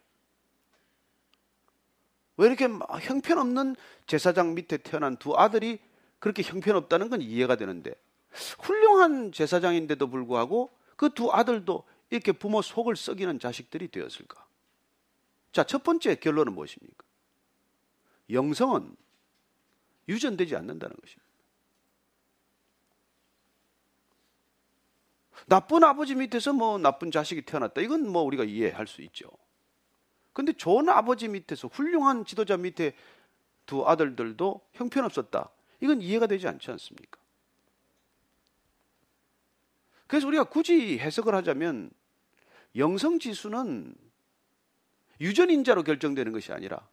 왜 2.38 2.48
이렇게 2.48 2.66
형편없는 2.66 3.76
제사장 4.06 4.54
밑에 4.54 4.78
태어난 4.78 5.16
두 5.16 5.36
아들이 5.38 5.80
그렇게 6.20 6.44
형편없다는 6.44 7.10
건 7.10 7.22
이해가 7.22 7.56
되는데 7.56 7.94
훌륭한 8.60 9.32
제사장인데도 9.32 10.08
불구하고 10.08 10.72
그 10.98 11.10
두 11.10 11.32
아들도 11.32 11.84
이렇게 12.14 12.32
부모 12.32 12.62
속을 12.62 12.96
썩이는 12.96 13.40
자식들이 13.40 13.88
되었을까? 13.88 14.46
자, 15.52 15.64
첫 15.64 15.84
번째 15.84 16.14
결론은 16.14 16.54
무엇입니까? 16.54 17.04
영성은 18.30 18.96
유전되지 20.08 20.56
않는다는 20.56 20.96
것입니다. 20.96 21.24
나쁜 25.48 25.84
아버지 25.84 26.14
밑에서 26.14 26.54
뭐 26.54 26.78
나쁜 26.78 27.10
자식이 27.10 27.42
태어났다. 27.46 27.82
이건 27.82 28.08
뭐 28.08 28.22
우리가 28.22 28.44
이해할 28.44 28.86
수 28.86 29.02
있죠. 29.02 29.32
근데 30.34 30.54
좋은 30.54 30.90
아버지 30.90 31.28
밑에서 31.28 31.68
훌륭한 31.68 32.26
지도자 32.26 32.58
밑에 32.58 32.96
두 33.66 33.88
아들들도 33.88 34.62
형편없었다. 34.74 35.50
이건 35.82 36.00
이해가 36.00 36.28
되지 36.28 36.48
않지 36.48 36.70
않습니까? 36.70 37.20
그래서 40.06 40.28
우리가 40.28 40.44
굳이 40.44 41.00
해석을 41.00 41.34
하자면 41.34 41.90
영성 42.76 43.20
지수는 43.20 43.94
유전인자로 45.22 45.84
결정되는 45.84 46.32
것이 46.32 46.52
아니라 46.52 46.88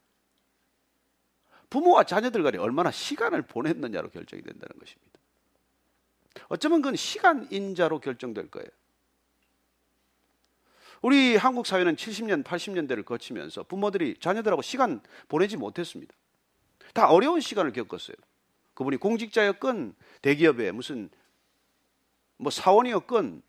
부모와 1.70 2.04
자녀들 2.04 2.42
간에 2.42 2.58
얼마나 2.58 2.90
시간을 2.90 3.42
보냈느냐로 3.42 4.10
결정이 4.10 4.42
된다는 4.42 4.78
것입니다. 4.78 5.18
어쩌면 6.48 6.82
그건 6.82 6.96
시간인자로 6.96 8.00
결정될 8.00 8.50
거예요. 8.50 8.68
우리 11.02 11.36
한국 11.36 11.66
사회는 11.66 11.96
70년, 11.96 12.44
80년대를 12.44 13.04
거치면서 13.04 13.62
부모들이 13.62 14.16
자녀들하고 14.20 14.60
시간 14.62 15.00
보내지 15.28 15.56
못했습니다. 15.56 16.14
다 16.92 17.08
어려운 17.08 17.40
시간을 17.40 17.72
겪었어요. 17.72 18.16
그분이 18.74 18.98
공직자였건 18.98 19.94
대기업에 20.22 20.72
무슨 20.72 21.08
뭐 22.36 22.50
사원이었건 22.50 23.42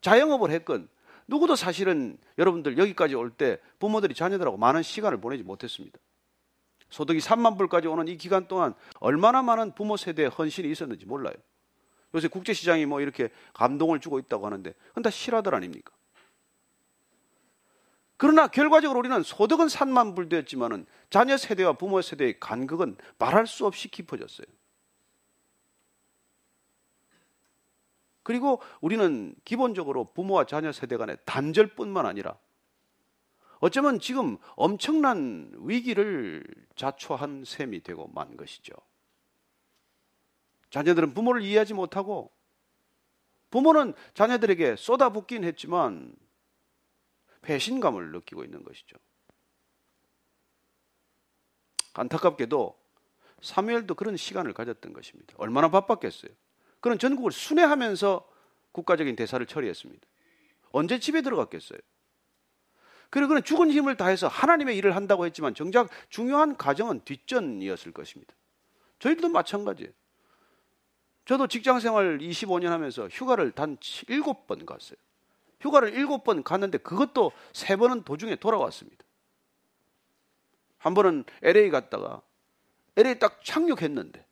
자영업을 0.00 0.50
했건 0.50 0.88
누구도 1.28 1.56
사실은 1.56 2.18
여러분들 2.38 2.78
여기까지 2.78 3.14
올 3.14 3.30
때 3.30 3.58
부모들이 3.78 4.14
자녀들하고 4.14 4.56
많은 4.56 4.82
시간을 4.82 5.20
보내지 5.20 5.42
못했습니다. 5.42 5.98
소득이 6.88 7.18
3만 7.18 7.58
불까지 7.58 7.88
오는 7.88 8.06
이 8.08 8.16
기간 8.16 8.46
동안 8.46 8.74
얼마나 9.00 9.42
많은 9.42 9.74
부모 9.74 9.96
세대의 9.96 10.28
헌신이 10.30 10.70
있었는지 10.70 11.04
몰라요. 11.04 11.34
요새 12.14 12.28
국제시장이 12.28 12.86
뭐 12.86 13.00
이렇게 13.00 13.30
감동을 13.54 14.00
주고 14.00 14.18
있다고 14.18 14.46
하는데 14.46 14.72
그건 14.88 15.02
다 15.02 15.10
실화들 15.10 15.54
아닙니까? 15.54 15.92
그러나 18.16 18.46
결과적으로 18.46 19.00
우리는 19.00 19.22
소득은 19.22 19.66
3만 19.66 20.14
불 20.14 20.28
되었지만은 20.28 20.86
자녀 21.10 21.36
세대와 21.36 21.74
부모 21.74 22.00
세대의 22.00 22.40
간극은 22.40 22.96
말할 23.18 23.46
수 23.46 23.66
없이 23.66 23.88
깊어졌어요. 23.88 24.46
그리고 28.26 28.60
우리는 28.80 29.36
기본적으로 29.44 30.12
부모와 30.12 30.46
자녀 30.46 30.72
세대 30.72 30.96
간의 30.96 31.16
단절뿐만 31.26 32.06
아니라 32.06 32.36
어쩌면 33.60 34.00
지금 34.00 34.36
엄청난 34.56 35.52
위기를 35.60 36.44
자초한 36.74 37.44
셈이 37.44 37.84
되고 37.84 38.08
만 38.08 38.36
것이죠. 38.36 38.72
자녀들은 40.70 41.14
부모를 41.14 41.42
이해하지 41.42 41.74
못하고 41.74 42.32
부모는 43.50 43.94
자녀들에게 44.14 44.74
쏟아붓긴 44.74 45.44
했지만 45.44 46.12
배신감을 47.42 48.10
느끼고 48.10 48.42
있는 48.42 48.64
것이죠. 48.64 48.96
안타깝게도 51.94 52.76
사무엘도 53.40 53.94
그런 53.94 54.16
시간을 54.16 54.52
가졌던 54.52 54.92
것입니다. 54.92 55.36
얼마나 55.38 55.70
바빴겠어요. 55.70 56.32
그는 56.80 56.98
전국을 56.98 57.32
순회하면서 57.32 58.26
국가적인 58.72 59.16
대사를 59.16 59.44
처리했습니다. 59.44 60.06
언제 60.72 60.98
집에 60.98 61.22
들어갔겠어요? 61.22 61.78
그리고 63.10 63.28
그는 63.28 63.42
죽은 63.42 63.70
힘을 63.70 63.96
다해서 63.96 64.28
하나님의 64.28 64.76
일을 64.76 64.94
한다고 64.96 65.26
했지만 65.26 65.54
정작 65.54 65.88
중요한 66.10 66.56
과정은 66.56 67.00
뒷전이었을 67.04 67.92
것입니다. 67.92 68.34
저희들도 68.98 69.28
마찬가지예요. 69.28 69.92
저도 71.24 71.46
직장 71.48 71.80
생활 71.80 72.18
25년 72.18 72.66
하면서 72.66 73.08
휴가를 73.08 73.52
단 73.52 73.76
7번 73.78 74.64
갔어요. 74.64 74.96
휴가를 75.60 75.92
7번 75.92 76.44
갔는데 76.44 76.78
그것도 76.78 77.32
3번은 77.52 78.04
도중에 78.04 78.36
돌아왔습니다. 78.36 79.04
한 80.78 80.94
번은 80.94 81.24
LA 81.42 81.70
갔다가 81.70 82.22
LA 82.96 83.18
딱 83.18 83.44
착륙했는데 83.44 84.24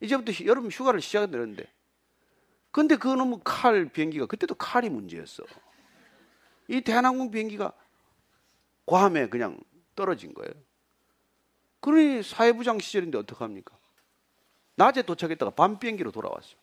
이제부터 0.00 0.32
여름 0.44 0.68
휴가를 0.68 1.00
시작했는데 1.00 1.64
근데 2.70 2.96
그 2.96 3.08
놈의 3.08 3.40
칼 3.44 3.88
비행기가 3.88 4.26
그때도 4.26 4.54
칼이 4.54 4.88
문제였어. 4.88 5.42
이 6.68 6.80
대한항공 6.80 7.30
비행기가 7.30 7.72
괌에 8.86 9.28
그냥 9.28 9.58
떨어진 9.94 10.34
거예요. 10.34 10.52
그러니 11.80 12.22
사회부장 12.22 12.78
시절인데 12.78 13.18
어떡합니까? 13.18 13.76
낮에 14.76 15.02
도착했다가 15.02 15.52
밤 15.52 15.78
비행기로 15.78 16.12
돌아왔어요. 16.12 16.56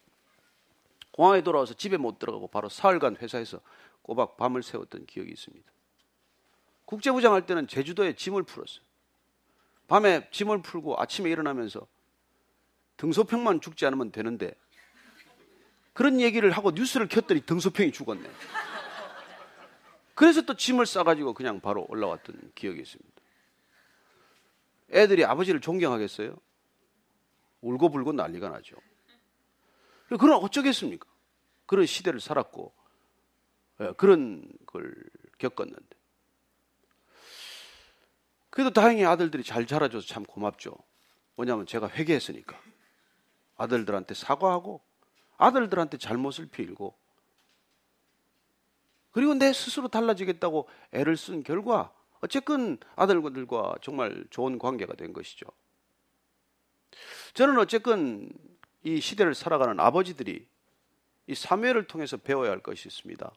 공항에 1.11 1.41
돌아와서 1.41 1.73
집에 1.73 1.97
못 1.97 2.19
들어가고 2.19 2.47
바로 2.47 2.69
사흘간 2.69 3.17
회사에서 3.17 3.59
꼬박 4.01 4.37
밤을 4.37 4.63
새웠던 4.63 5.05
기억이 5.05 5.31
있습니다. 5.31 5.71
국제부장 6.85 7.33
할 7.33 7.45
때는 7.45 7.67
제주도에 7.67 8.15
짐을 8.15 8.43
풀었어요. 8.43 8.83
밤에 9.87 10.29
짐을 10.31 10.61
풀고 10.61 10.99
아침에 10.99 11.29
일어나면서 11.29 11.87
등소평만 12.97 13.61
죽지 13.61 13.85
않으면 13.85 14.11
되는데 14.11 14.53
그런 15.93 16.19
얘기를 16.19 16.51
하고 16.51 16.71
뉴스를 16.71 17.07
켰더니 17.07 17.41
등소평이 17.41 17.91
죽었네. 17.91 18.29
그래서 20.13 20.41
또 20.41 20.55
짐을 20.55 20.85
싸가지고 20.85 21.33
그냥 21.33 21.59
바로 21.59 21.85
올라왔던 21.89 22.51
기억이 22.55 22.81
있습니다. 22.81 23.11
애들이 24.91 25.25
아버지를 25.25 25.61
존경하겠어요? 25.61 26.35
울고불고 27.61 28.13
난리가 28.13 28.49
나죠. 28.49 28.77
그럼 30.07 30.43
어쩌겠습니까? 30.43 31.07
그런 31.65 31.85
시대를 31.85 32.19
살았고, 32.19 32.73
예, 33.81 33.93
그런 33.97 34.47
걸 34.67 34.93
겪었는데. 35.39 35.97
그래도 38.49 38.71
다행히 38.71 39.03
아들들이 39.03 39.43
잘 39.43 39.65
자라줘서 39.65 40.05
참 40.07 40.23
고맙죠. 40.23 40.77
뭐냐면 41.35 41.65
제가 41.65 41.89
회개했으니까. 41.89 42.57
아들들한테 43.57 44.13
사과하고, 44.13 44.81
아들들한테 45.37 45.97
잘못을 45.97 46.47
빌고, 46.47 46.95
그리고 49.11 49.33
내 49.33 49.53
스스로 49.53 49.87
달라지겠다고 49.87 50.67
애를 50.91 51.15
쓴 51.15 51.43
결과, 51.43 51.93
어쨌건 52.19 52.77
아들들과 52.95 53.75
정말 53.81 54.25
좋은 54.29 54.59
관계가 54.59 54.95
된 54.95 55.13
것이죠. 55.13 55.45
저는 57.33 57.57
어쨌건 57.59 58.29
이 58.83 58.99
시대를 58.99 59.35
살아가는 59.35 59.79
아버지들이 59.79 60.47
이 61.27 61.35
사무엘을 61.35 61.87
통해서 61.87 62.17
배워야 62.17 62.51
할 62.51 62.59
것이 62.59 62.87
있습니다. 62.87 63.31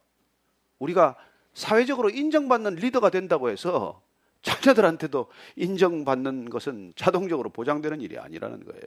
우리가 0.79 1.17
사회적으로 1.55 2.11
인정받는 2.11 2.77
리더가 2.77 3.11
된다고 3.11 3.51
해서 3.51 4.03
자녀들한테도 4.43 5.31
인정받는 5.57 6.51
것은 6.51 6.93
자동적으로 6.97 7.51
보장되는 7.51 8.01
일이 8.01 8.19
아니라는 8.19 8.65
거예요. 8.65 8.83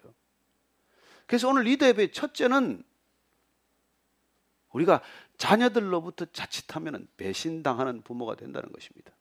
그래서 1.32 1.48
오늘 1.48 1.64
리더 1.64 1.88
예배 1.88 2.12
첫째는 2.12 2.84
우리가 4.74 5.02
자녀들로부터 5.38 6.26
자칫하면 6.26 7.08
배신당하는 7.16 8.02
부모가 8.02 8.36
된다는 8.36 8.70
것입니다. 8.74 9.14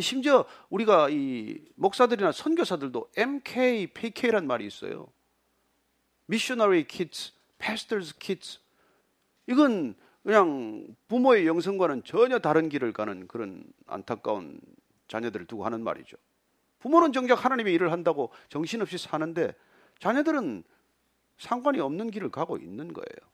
심지어 0.00 0.44
우리가 0.70 1.08
이 1.10 1.60
목사들이나 1.76 2.32
선교사들도 2.32 3.12
MK, 3.16 3.86
PK란 3.94 4.48
말이 4.48 4.66
있어요. 4.66 5.06
Missionary 6.28 6.82
Kids, 6.82 7.32
Pastors 7.58 8.18
Kids. 8.18 8.58
이건 9.46 9.94
그냥 10.24 10.96
부모의 11.06 11.46
영성과는 11.46 12.02
전혀 12.02 12.40
다른 12.40 12.68
길을 12.68 12.92
가는 12.92 13.28
그런 13.28 13.62
안타까운 13.86 14.60
자녀들을 15.06 15.46
두고 15.46 15.64
하는 15.64 15.84
말이죠. 15.84 16.16
부모는 16.80 17.12
정작 17.12 17.44
하나님의 17.44 17.72
일을 17.74 17.92
한다고 17.92 18.32
정신없이 18.48 18.98
사는데 18.98 19.54
자녀들은 20.00 20.64
상관이 21.38 21.80
없는 21.80 22.10
길을 22.10 22.30
가고 22.30 22.56
있는 22.56 22.92
거예요. 22.92 23.30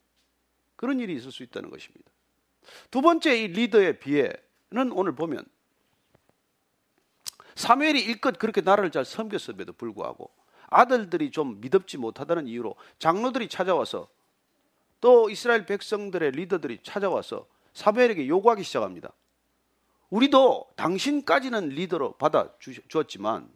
그런 0.76 1.00
일이 1.00 1.14
있을 1.14 1.32
수 1.32 1.42
있다는 1.42 1.70
것입니다. 1.70 2.10
두 2.90 3.00
번째 3.02 3.36
이 3.36 3.48
리더의 3.48 3.98
비애는 3.98 4.92
오늘 4.92 5.14
보면 5.14 5.44
사무엘이 7.54 8.02
일껏 8.02 8.38
그렇게 8.38 8.60
나라를 8.60 8.90
잘 8.90 9.04
섬겼음에도 9.04 9.74
불구하고 9.74 10.30
아들들이 10.68 11.30
좀 11.30 11.60
믿음지 11.60 11.98
못하다는 11.98 12.48
이유로 12.48 12.74
장로들이 12.98 13.48
찾아와서 13.48 14.08
또 15.00 15.30
이스라엘 15.30 15.66
백성들의 15.66 16.32
리더들이 16.32 16.80
찾아와서 16.82 17.46
사무엘에게 17.74 18.26
요구하기 18.26 18.62
시작합니다. 18.62 19.12
우리도 20.10 20.70
당신까지는 20.76 21.70
리더로 21.70 22.12
받아 22.16 22.52
주었지만 22.88 23.53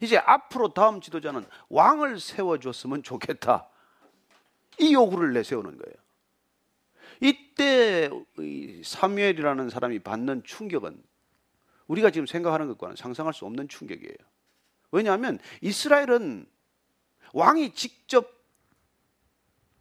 이제 0.00 0.18
앞으로 0.18 0.74
다음 0.74 1.00
지도자는 1.00 1.44
왕을 1.68 2.20
세워줬으면 2.20 3.02
좋겠다. 3.02 3.68
이 4.78 4.92
요구를 4.92 5.32
내세우는 5.32 5.78
거예요. 5.78 5.96
이때 7.20 8.10
사무엘이라는 8.82 9.70
사람이 9.70 10.00
받는 10.00 10.42
충격은 10.44 11.02
우리가 11.86 12.10
지금 12.10 12.26
생각하는 12.26 12.68
것과는 12.68 12.96
상상할 12.96 13.32
수 13.34 13.44
없는 13.46 13.68
충격이에요. 13.68 14.16
왜냐하면 14.90 15.38
이스라엘은 15.60 16.46
왕이 17.32 17.74
직접 17.74 18.32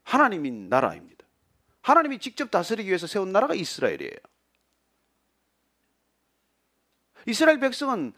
하나님인 0.03 0.69
나라입니다. 0.69 1.25
하나님이 1.81 2.19
직접 2.19 2.51
다스리기 2.51 2.87
위해서 2.89 3.07
세운 3.07 3.31
나라가 3.31 3.53
이스라엘이에요. 3.53 4.11
이스라엘 7.27 7.59
백성은 7.59 8.13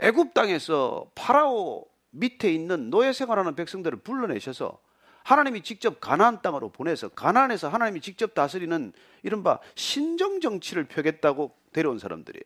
애굽 0.00 0.34
땅에서 0.34 1.10
파라오 1.14 1.86
밑에 2.10 2.52
있는 2.52 2.90
노예 2.90 3.12
생활하는 3.12 3.54
백성들을 3.54 4.00
불러내셔서 4.00 4.80
하나님이 5.22 5.62
직접 5.62 6.00
가나안 6.00 6.40
땅으로 6.42 6.70
보내서 6.70 7.10
가나안에서 7.10 7.68
하나님이 7.68 8.00
직접 8.00 8.34
다스리는 8.34 8.92
이른바 9.22 9.60
신정 9.74 10.40
정치를 10.40 10.84
펴겠다고 10.84 11.54
데려온 11.72 11.98
사람들이에요. 11.98 12.42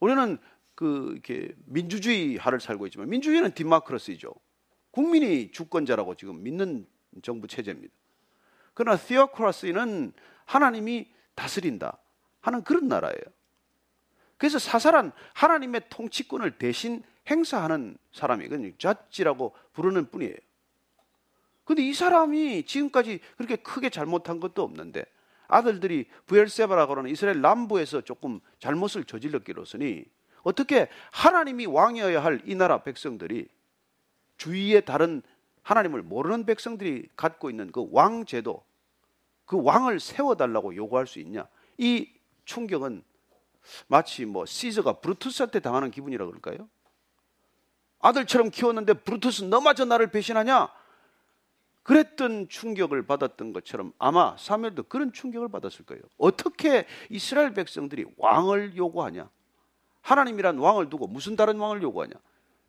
우리는 0.00 0.38
그 0.76 1.10
이렇게 1.12 1.52
민주주의 1.66 2.36
하를 2.36 2.60
살고 2.60 2.86
있지만 2.86 3.08
민주주의는 3.08 3.52
디마크러스이죠. 3.52 4.32
국민이 4.92 5.50
주권자라고 5.50 6.14
지금 6.14 6.42
믿는 6.44 6.86
정부 7.22 7.48
체제입니다. 7.48 7.92
그러나 8.74 8.96
티어크라스는 8.96 10.12
하나님이 10.44 11.08
다스린다 11.34 11.98
하는 12.40 12.62
그런 12.62 12.86
나라예요. 12.86 13.37
그래서 14.38 14.58
사사란 14.58 15.12
하나님의 15.34 15.82
통치권을 15.90 16.58
대신 16.58 17.02
행사하는 17.28 17.98
사람이 18.12 18.48
그냥 18.48 18.72
자지라고 18.78 19.54
부르는 19.74 20.10
뿐이에요. 20.10 20.34
근데 21.64 21.82
이 21.86 21.92
사람이 21.92 22.64
지금까지 22.64 23.20
그렇게 23.36 23.56
크게 23.56 23.90
잘못한 23.90 24.40
것도 24.40 24.62
없는데 24.62 25.04
아들들이 25.48 26.06
부엘세바라고 26.26 26.96
하는 26.96 27.10
이스라엘 27.10 27.42
남부에서 27.42 28.00
조금 28.00 28.40
잘못을 28.58 29.04
저질렀기로서니 29.04 30.04
어떻게 30.42 30.88
하나님이 31.10 31.66
왕이어야 31.66 32.22
할 32.22 32.40
이 32.46 32.54
나라 32.54 32.82
백성들이 32.82 33.48
주위에 34.38 34.80
다른 34.80 35.20
하나님을 35.62 36.02
모르는 36.02 36.46
백성들이 36.46 37.08
갖고 37.16 37.50
있는 37.50 37.70
그 37.72 37.86
왕제도 37.90 38.64
그 39.44 39.62
왕을 39.62 40.00
세워달라고 40.00 40.74
요구할 40.76 41.06
수 41.06 41.18
있냐? 41.18 41.46
이 41.76 42.10
충격은 42.44 43.02
마치 43.86 44.24
뭐 44.24 44.46
시저가 44.46 45.00
브루투스한테 45.00 45.60
당하는 45.60 45.90
기분이라 45.90 46.26
그럴까요? 46.26 46.68
아들처럼 48.00 48.50
키웠는데 48.50 48.94
브루투스 48.94 49.44
너마저 49.44 49.84
나를 49.84 50.10
배신하냐? 50.10 50.68
그랬던 51.82 52.48
충격을 52.48 53.06
받았던 53.06 53.52
것처럼 53.54 53.92
아마 53.98 54.36
사무엘도 54.36 54.84
그런 54.84 55.12
충격을 55.12 55.48
받았을 55.48 55.86
거예요. 55.86 56.02
어떻게 56.18 56.86
이스라엘 57.08 57.54
백성들이 57.54 58.04
왕을 58.18 58.76
요구하냐? 58.76 59.30
하나님이란 60.02 60.58
왕을 60.58 60.90
두고 60.90 61.06
무슨 61.06 61.34
다른 61.34 61.58
왕을 61.58 61.82
요구하냐? 61.82 62.14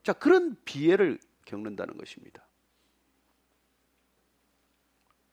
자, 0.03 0.13
그런 0.13 0.55
비애를 0.63 1.19
겪는다는 1.45 1.97
것입니다. 1.97 2.45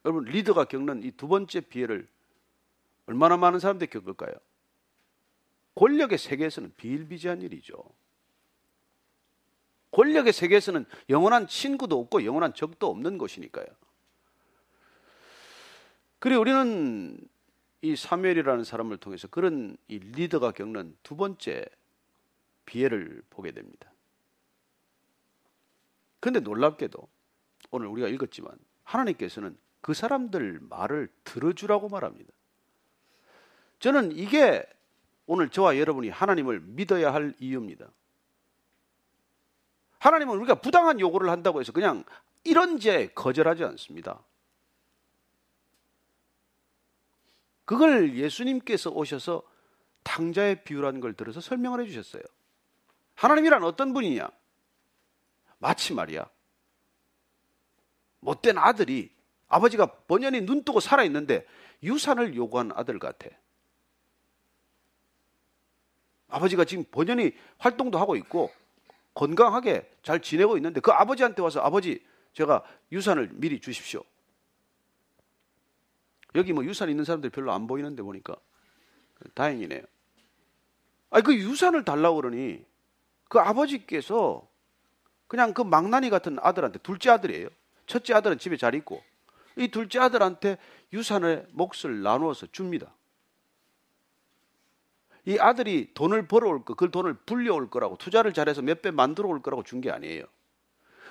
여러분 0.05 0.23
리더가 0.25 0.65
겪는 0.65 1.03
이 1.03 1.11
두 1.11 1.27
번째 1.27 1.61
피해를 1.61 2.07
얼마나 3.07 3.37
많은 3.37 3.59
사람들이 3.59 3.89
겪을까요? 3.89 4.33
권력의 5.77 6.17
세계에서는 6.17 6.73
비일비재한 6.75 7.43
일이죠. 7.43 7.77
권력의 9.91 10.33
세계에서는 10.33 10.85
영원한 11.09 11.47
친구도 11.47 11.99
없고 11.99 12.25
영원한 12.25 12.55
적도 12.55 12.89
없는 12.89 13.19
것이니까요. 13.19 13.67
그리고 16.17 16.41
우리는 16.41 17.19
이 17.83 17.95
사무엘이라는 17.95 18.63
사람을 18.63 18.97
통해서 18.97 19.27
그런 19.27 19.77
이 19.87 19.99
리더가 19.99 20.51
겪는 20.51 20.97
두 21.03 21.15
번째 21.15 21.65
비애를 22.65 23.21
보게 23.29 23.51
됩니다. 23.51 23.93
그런데 26.19 26.39
놀랍게도 26.39 27.07
오늘 27.69 27.87
우리가 27.87 28.07
읽었지만 28.07 28.51
하나님께서는 28.83 29.55
그 29.81 29.93
사람들 29.93 30.59
말을 30.61 31.07
들어주라고 31.23 31.87
말합니다. 31.89 32.33
저는 33.77 34.13
이게 34.13 34.67
오늘 35.27 35.49
저와 35.49 35.77
여러분이 35.77 36.09
하나님을 36.09 36.61
믿어야 36.61 37.13
할 37.13 37.35
이유입니다. 37.39 37.87
하나님은 39.99 40.37
우리가 40.37 40.55
부당한 40.55 40.99
요구를 40.99 41.29
한다고 41.29 41.59
해서 41.59 41.71
그냥 41.71 42.03
이런 42.43 42.79
죄 42.79 43.07
거절하지 43.07 43.63
않습니다. 43.65 44.23
그걸 47.65 48.15
예수님께서 48.15 48.89
오셔서 48.89 49.43
탕자의 50.03 50.63
비유라는 50.63 51.01
걸 51.01 51.13
들어서 51.13 51.41
설명을 51.41 51.81
해 51.81 51.87
주셨어요. 51.87 52.23
하나님이란 53.15 53.63
어떤 53.63 53.93
분이냐? 53.93 54.29
마치 55.57 55.93
말이야. 55.93 56.29
못된 58.21 58.57
아들이 58.57 59.11
아버지가 59.49 59.87
번연히 60.07 60.41
눈 60.41 60.63
뜨고 60.63 60.79
살아 60.79 61.03
있는데 61.03 61.45
유산을 61.83 62.35
요구한 62.35 62.71
아들 62.73 62.99
같아. 62.99 63.29
아버지가 66.29 66.65
지금 66.65 66.83
번연히 66.91 67.33
활동도 67.57 67.97
하고 67.97 68.15
있고 68.15 68.51
건강하게 69.13 69.89
잘 70.03 70.21
지내고 70.21 70.57
있는데 70.57 70.79
그 70.79 70.91
아버지한테 70.91 71.41
와서 71.41 71.61
아버지 71.61 72.03
제가 72.33 72.63
유산을 72.91 73.29
미리 73.33 73.59
주십시오. 73.59 74.03
여기 76.35 76.53
뭐 76.53 76.63
유산 76.65 76.89
있는 76.89 77.03
사람들 77.03 77.29
별로 77.31 77.51
안 77.51 77.65
보이는데 77.65 78.03
보니까 78.03 78.35
다행이네요. 79.33 79.81
아니 81.09 81.23
그 81.23 81.33
유산을 81.35 81.83
달라고 81.83 82.17
그러니 82.17 82.63
그 83.29 83.39
아버지께서 83.39 84.47
그냥 85.27 85.53
그 85.53 85.61
망나니 85.61 86.09
같은 86.09 86.37
아들한테 86.41 86.79
둘째 86.79 87.09
아들이에요. 87.09 87.49
첫째 87.85 88.13
아들은 88.13 88.37
집에 88.37 88.57
잘 88.57 88.75
있고 88.75 89.01
이 89.55 89.69
둘째 89.69 89.99
아들한테 89.99 90.57
유산의 90.93 91.47
몫을 91.51 92.03
나누어서 92.03 92.47
줍니다. 92.51 92.93
이 95.27 95.37
아들이 95.39 95.93
돈을 95.93 96.25
벌어올 96.29 96.63
거, 96.63 96.73
그 96.73 96.89
돈을 96.89 97.13
불려올 97.25 97.69
거라고 97.69 97.97
투자를 97.97 98.31
잘해서 98.31 98.61
몇 98.61 98.81
배 98.81 98.91
만들어 98.91 99.27
올 99.27 99.41
거라고 99.41 99.61
준 99.61 99.81
게 99.81 99.91
아니에요. 99.91 100.23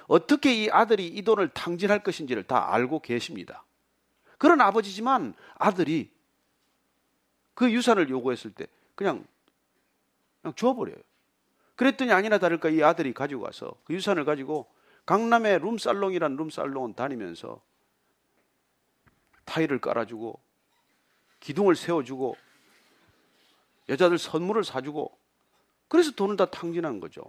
어떻게 0.09 0.55
이 0.55 0.70
아들이 0.70 1.07
이 1.07 1.20
돈을 1.22 1.50
탕진할 1.50 2.02
것인지를 2.02 2.44
다 2.44 2.72
알고 2.72 3.00
계십니다. 3.00 3.64
그런 4.38 4.62
아버지지만 4.62 5.35
아들이 5.57 6.11
그 7.55 7.70
유산을 7.70 8.09
요구했을 8.09 8.52
때 8.52 8.66
그냥, 8.94 9.26
그냥 10.40 10.55
줘버려요. 10.55 10.96
그랬더니 11.74 12.11
아니나 12.12 12.38
다를까 12.38 12.70
이 12.70 12.83
아들이 12.83 13.12
가지고 13.12 13.42
와서 13.42 13.74
그 13.85 13.92
유산을 13.92 14.24
가지고 14.24 14.66
강남의 15.05 15.59
룸살롱이란 15.59 16.37
룸살롱은 16.37 16.94
다니면서 16.94 17.61
타일을 19.44 19.79
깔아주고 19.81 20.40
기둥을 21.40 21.76
세워주고 21.76 22.37
여자들 23.88 24.18
선물을 24.18 24.64
사주고 24.64 25.18
그래서 25.88 26.12
돈을 26.12 26.37
다 26.37 26.46
탕진한 26.46 27.01
거죠. 27.01 27.22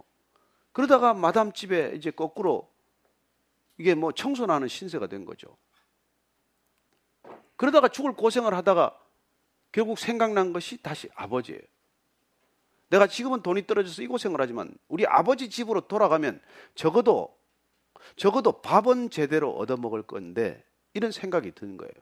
그러다가 0.72 1.14
마담 1.14 1.52
집에 1.52 1.92
이제 1.96 2.10
거꾸로 2.10 2.68
이게 3.78 3.94
뭐 3.94 4.12
청소나는 4.12 4.68
신세가 4.68 5.06
된 5.06 5.24
거죠. 5.24 5.56
그러다가 7.56 7.88
죽을 7.88 8.12
고생을 8.12 8.54
하다가 8.54 8.98
결국 9.72 9.98
생각난 9.98 10.52
것이 10.52 10.82
다시 10.82 11.08
아버지예요. 11.14 11.60
내가 12.90 13.06
지금은 13.06 13.42
돈이 13.42 13.66
떨어져서 13.66 14.02
이 14.02 14.06
고생을 14.06 14.40
하지만 14.40 14.74
우리 14.88 15.06
아버지 15.06 15.50
집으로 15.50 15.82
돌아가면 15.82 16.40
적어도 16.74 17.36
적어도 18.16 18.62
밥은 18.62 19.10
제대로 19.10 19.52
얻어먹을 19.56 20.02
건데 20.02 20.64
이런 20.94 21.12
생각이 21.12 21.52
드는 21.52 21.76
거예요. 21.76 21.92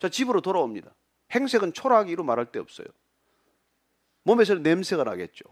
자, 0.00 0.08
집으로 0.08 0.40
돌아옵니다. 0.40 0.92
행색은 1.32 1.72
초라하기로 1.72 2.24
말할 2.24 2.46
데 2.46 2.58
없어요. 2.58 2.86
몸에서는 4.24 4.62
냄새가 4.62 5.04
나겠죠. 5.04 5.44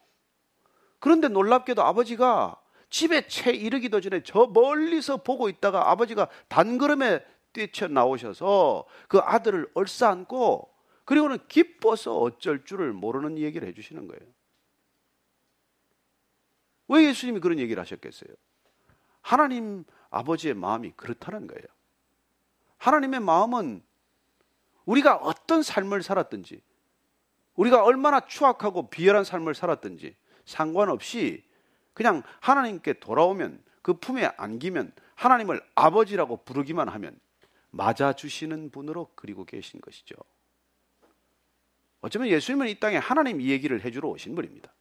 그런데 0.98 1.28
놀랍게도 1.28 1.82
아버지가 1.82 2.60
집에 2.90 3.26
채 3.28 3.52
이르기도 3.52 4.00
전에 4.00 4.22
저 4.24 4.46
멀리서 4.46 5.18
보고 5.18 5.48
있다가 5.48 5.90
아버지가 5.90 6.28
단걸음에 6.48 7.24
뛰쳐 7.52 7.88
나오셔서 7.88 8.84
그 9.08 9.18
아들을 9.18 9.70
얼싸안고 9.74 10.70
그리고는 11.04 11.38
기뻐서 11.48 12.18
어쩔 12.18 12.64
줄을 12.64 12.92
모르는 12.92 13.38
얘기를 13.38 13.66
해주시는 13.68 14.06
거예요. 14.06 14.22
왜 16.88 17.04
예수님이 17.04 17.40
그런 17.40 17.58
얘기를 17.58 17.80
하셨겠어요? 17.80 18.34
하나님 19.20 19.84
아버지의 20.10 20.54
마음이 20.54 20.92
그렇다는 20.96 21.46
거예요. 21.46 21.64
하나님의 22.78 23.20
마음은 23.20 23.82
우리가 24.84 25.16
어떤 25.16 25.62
삶을 25.62 26.02
살았든지, 26.02 26.60
우리가 27.60 27.84
얼마나 27.84 28.20
추악하고 28.20 28.88
비열한 28.88 29.22
삶을 29.22 29.54
살았든지 29.54 30.16
상관없이 30.46 31.44
그냥 31.92 32.22
하나님께 32.40 32.94
돌아오면 32.94 33.62
그 33.82 33.94
품에 33.94 34.30
안기면 34.38 34.92
하나님을 35.14 35.62
아버지라고 35.74 36.38
부르기만 36.38 36.88
하면 36.88 37.18
맞아주시는 37.70 38.70
분으로 38.70 39.10
그리고 39.14 39.44
계신 39.44 39.78
것이죠. 39.82 40.14
어쩌면 42.00 42.28
예수님은 42.28 42.68
이 42.68 42.80
땅에 42.80 42.96
하나님 42.96 43.42
이 43.42 43.50
얘기를 43.50 43.84
해주러 43.84 44.08
오신 44.08 44.34
분입니다. 44.34 44.72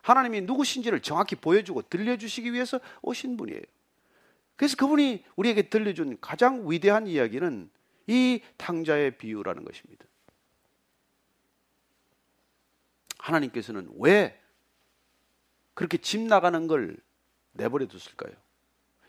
하나님이 0.00 0.42
누구신지를 0.42 1.00
정확히 1.00 1.36
보여주고 1.36 1.82
들려주시기 1.82 2.54
위해서 2.54 2.80
오신 3.02 3.36
분이에요. 3.36 3.60
그래서 4.56 4.76
그분이 4.76 5.24
우리에게 5.36 5.68
들려준 5.68 6.16
가장 6.22 6.70
위대한 6.70 7.06
이야기는 7.06 7.70
이 8.06 8.40
탕자의 8.56 9.18
비유라는 9.18 9.64
것입니다. 9.64 10.06
하나님께서는 13.24 13.88
왜 13.98 14.38
그렇게 15.74 15.96
집 15.98 16.20
나가는 16.20 16.66
걸 16.66 16.96
내버려 17.52 17.86
뒀을까요? 17.86 18.34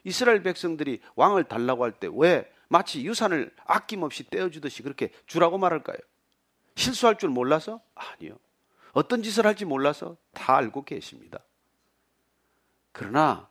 이스라엘 0.04 0.42
백성들이 0.44 1.02
왕을 1.16 1.46
달라고 1.46 1.84
할 1.84 1.94
때 2.00 2.08
왜 2.08 2.52
마치 2.68 3.06
유산을 3.06 3.54
아낌없이 3.66 4.30
떼어주듯이 4.30 4.82
그렇게 4.84 5.12
주라고 5.28 5.58
말할까요? 5.58 5.98
실수할 6.76 7.18
줄 7.18 7.30
몰라서? 7.30 7.82
아니요. 7.94 8.38
어떤 8.94 9.22
짓을 9.22 9.46
할지 9.46 9.66
몰라서 9.66 10.18
다 10.34 10.56
알고 10.58 10.84
계십니다. 10.86 11.40
그러나 12.92 13.50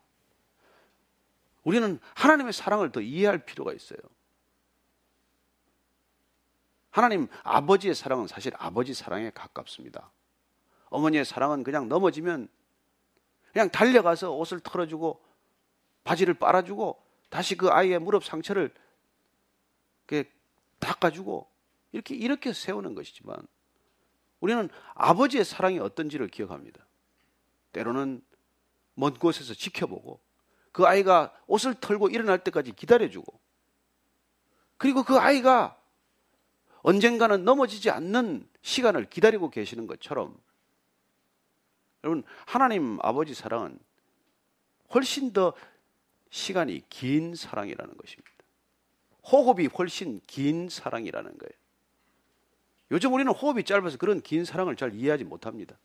우리는 1.62 1.98
하나님의 2.14 2.52
사랑을 2.52 2.90
더 2.90 3.00
이해할 3.00 3.44
필요가 3.44 3.72
있어요. 3.72 3.98
하나님 6.90 7.28
아버지의 7.42 7.94
사랑은 7.94 8.26
사실 8.26 8.52
아버지 8.58 8.94
사랑에 8.94 9.30
가깝습니다. 9.30 10.10
어머니의 10.94 11.24
사랑은 11.24 11.64
그냥 11.64 11.88
넘어지면 11.88 12.48
그냥 13.52 13.68
달려가서 13.70 14.32
옷을 14.32 14.60
털어주고 14.60 15.20
바지를 16.04 16.34
빨아주고 16.34 17.02
다시 17.30 17.56
그 17.56 17.68
아이의 17.68 17.98
무릎 17.98 18.24
상처를 18.24 18.72
닦아주고 20.78 21.48
이렇게 21.92 22.14
이렇게 22.14 22.52
세우는 22.52 22.94
것이지만 22.94 23.36
우리는 24.40 24.68
아버지의 24.94 25.44
사랑이 25.44 25.78
어떤지를 25.78 26.28
기억합니다. 26.28 26.86
때로는 27.72 28.22
먼 28.94 29.14
곳에서 29.14 29.54
지켜보고 29.54 30.20
그 30.70 30.86
아이가 30.86 31.34
옷을 31.46 31.74
털고 31.74 32.10
일어날 32.10 32.44
때까지 32.44 32.72
기다려주고 32.72 33.40
그리고 34.76 35.02
그 35.02 35.16
아이가 35.18 35.80
언젠가는 36.82 37.44
넘어지지 37.44 37.90
않는 37.90 38.48
시간을 38.60 39.08
기다리고 39.08 39.50
계시는 39.50 39.86
것처럼 39.86 40.38
여러분 42.04 42.22
하나님 42.46 42.98
아버지 43.02 43.34
사랑은 43.34 43.78
훨씬 44.94 45.32
더 45.32 45.54
시간이 46.30 46.82
긴 46.90 47.34
사랑이라는 47.34 47.96
것입니다. 47.96 48.30
호흡이 49.32 49.66
훨씬 49.66 50.20
긴 50.26 50.68
사랑이라는 50.68 51.38
거예요. 51.38 51.52
요즘 52.90 53.12
우리는 53.14 53.32
호흡이 53.32 53.64
짧아서 53.64 53.96
그런 53.96 54.20
긴 54.20 54.44
사랑을 54.44 54.76
잘 54.76 54.94
이해하지 54.94 55.24
못합니다. 55.24 55.76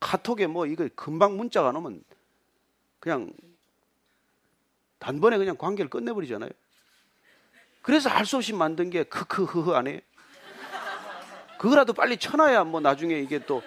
카톡에 0.00 0.48
뭐 0.48 0.66
이거 0.66 0.88
금방 0.96 1.36
문자가 1.36 1.70
오면 1.70 2.02
그냥 2.98 3.32
단번에 4.98 5.38
그냥 5.38 5.56
관계를 5.56 5.88
끝내버리잖아요. 5.88 6.50
그래서 7.82 8.08
할수 8.08 8.36
없이 8.36 8.52
만든 8.52 8.90
게 8.90 9.04
크크흐흐 9.04 9.74
아니에요? 9.74 10.00
그거라도 11.58 11.92
빨리 11.92 12.16
쳐놔야 12.16 12.64
뭐 12.64 12.80
나중에 12.80 13.20
이게 13.20 13.38
또 13.38 13.62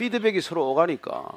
피드백이 0.00 0.40
서로 0.40 0.70
오가니까. 0.70 1.28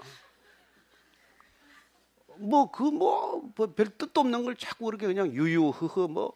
뭐, 2.38 2.72
그, 2.72 2.84
뭐, 2.84 3.52
뭐, 3.58 3.68
별 3.74 3.88
뜻도 3.88 4.22
없는 4.22 4.46
걸 4.46 4.56
자꾸 4.56 4.86
그렇게 4.86 5.06
그냥 5.06 5.28
유유흐흐 5.34 6.08
뭐. 6.10 6.34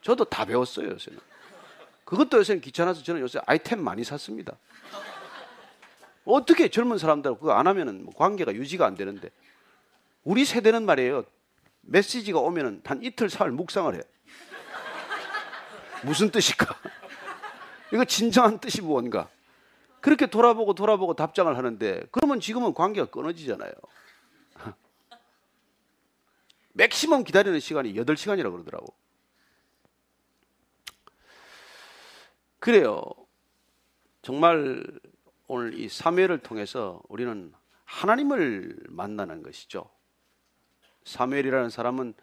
저도 0.00 0.24
다 0.26 0.44
배웠어요, 0.44 0.90
요새는. 0.90 1.18
그것도 2.04 2.38
요새는 2.38 2.60
귀찮아서 2.60 3.02
저는 3.02 3.20
요새 3.20 3.40
아이템 3.46 3.82
많이 3.82 4.04
샀습니다. 4.04 4.56
어떻게 6.24 6.68
젊은 6.68 6.98
사람들 6.98 7.34
그거 7.34 7.52
안 7.52 7.66
하면은 7.66 8.04
뭐 8.04 8.14
관계가 8.14 8.54
유지가 8.54 8.86
안 8.86 8.94
되는데. 8.94 9.30
우리 10.22 10.44
세대는 10.44 10.86
말이에요. 10.86 11.24
메시지가 11.80 12.38
오면은 12.38 12.80
단 12.84 13.02
이틀, 13.02 13.28
사흘 13.28 13.50
묵상을 13.50 13.92
해. 13.92 14.00
무슨 16.04 16.30
뜻일까? 16.30 16.76
이거 17.92 18.04
진정한 18.04 18.60
뜻이 18.60 18.82
뭔가? 18.82 19.28
그렇게 20.00 20.26
돌아보고 20.26 20.74
돌아보고 20.74 21.14
답장을 21.14 21.56
하는데 21.56 22.02
그러면 22.10 22.40
지금은 22.40 22.74
관계가 22.74 23.10
끊어지잖아요. 23.10 23.72
맥시멈 26.74 27.24
기다리는 27.24 27.58
시간이 27.58 27.94
8시간이라고 27.94 28.52
그러더라고. 28.52 28.94
그래요. 32.58 33.02
정말 34.22 34.84
오늘 35.46 35.78
이 35.78 35.86
3회를 35.86 36.42
통해서 36.42 37.00
우리는 37.08 37.52
하나님을 37.84 38.76
만나는 38.88 39.42
것이죠. 39.42 39.88
사무엘이라는 41.04 41.70
사람은 41.70 42.14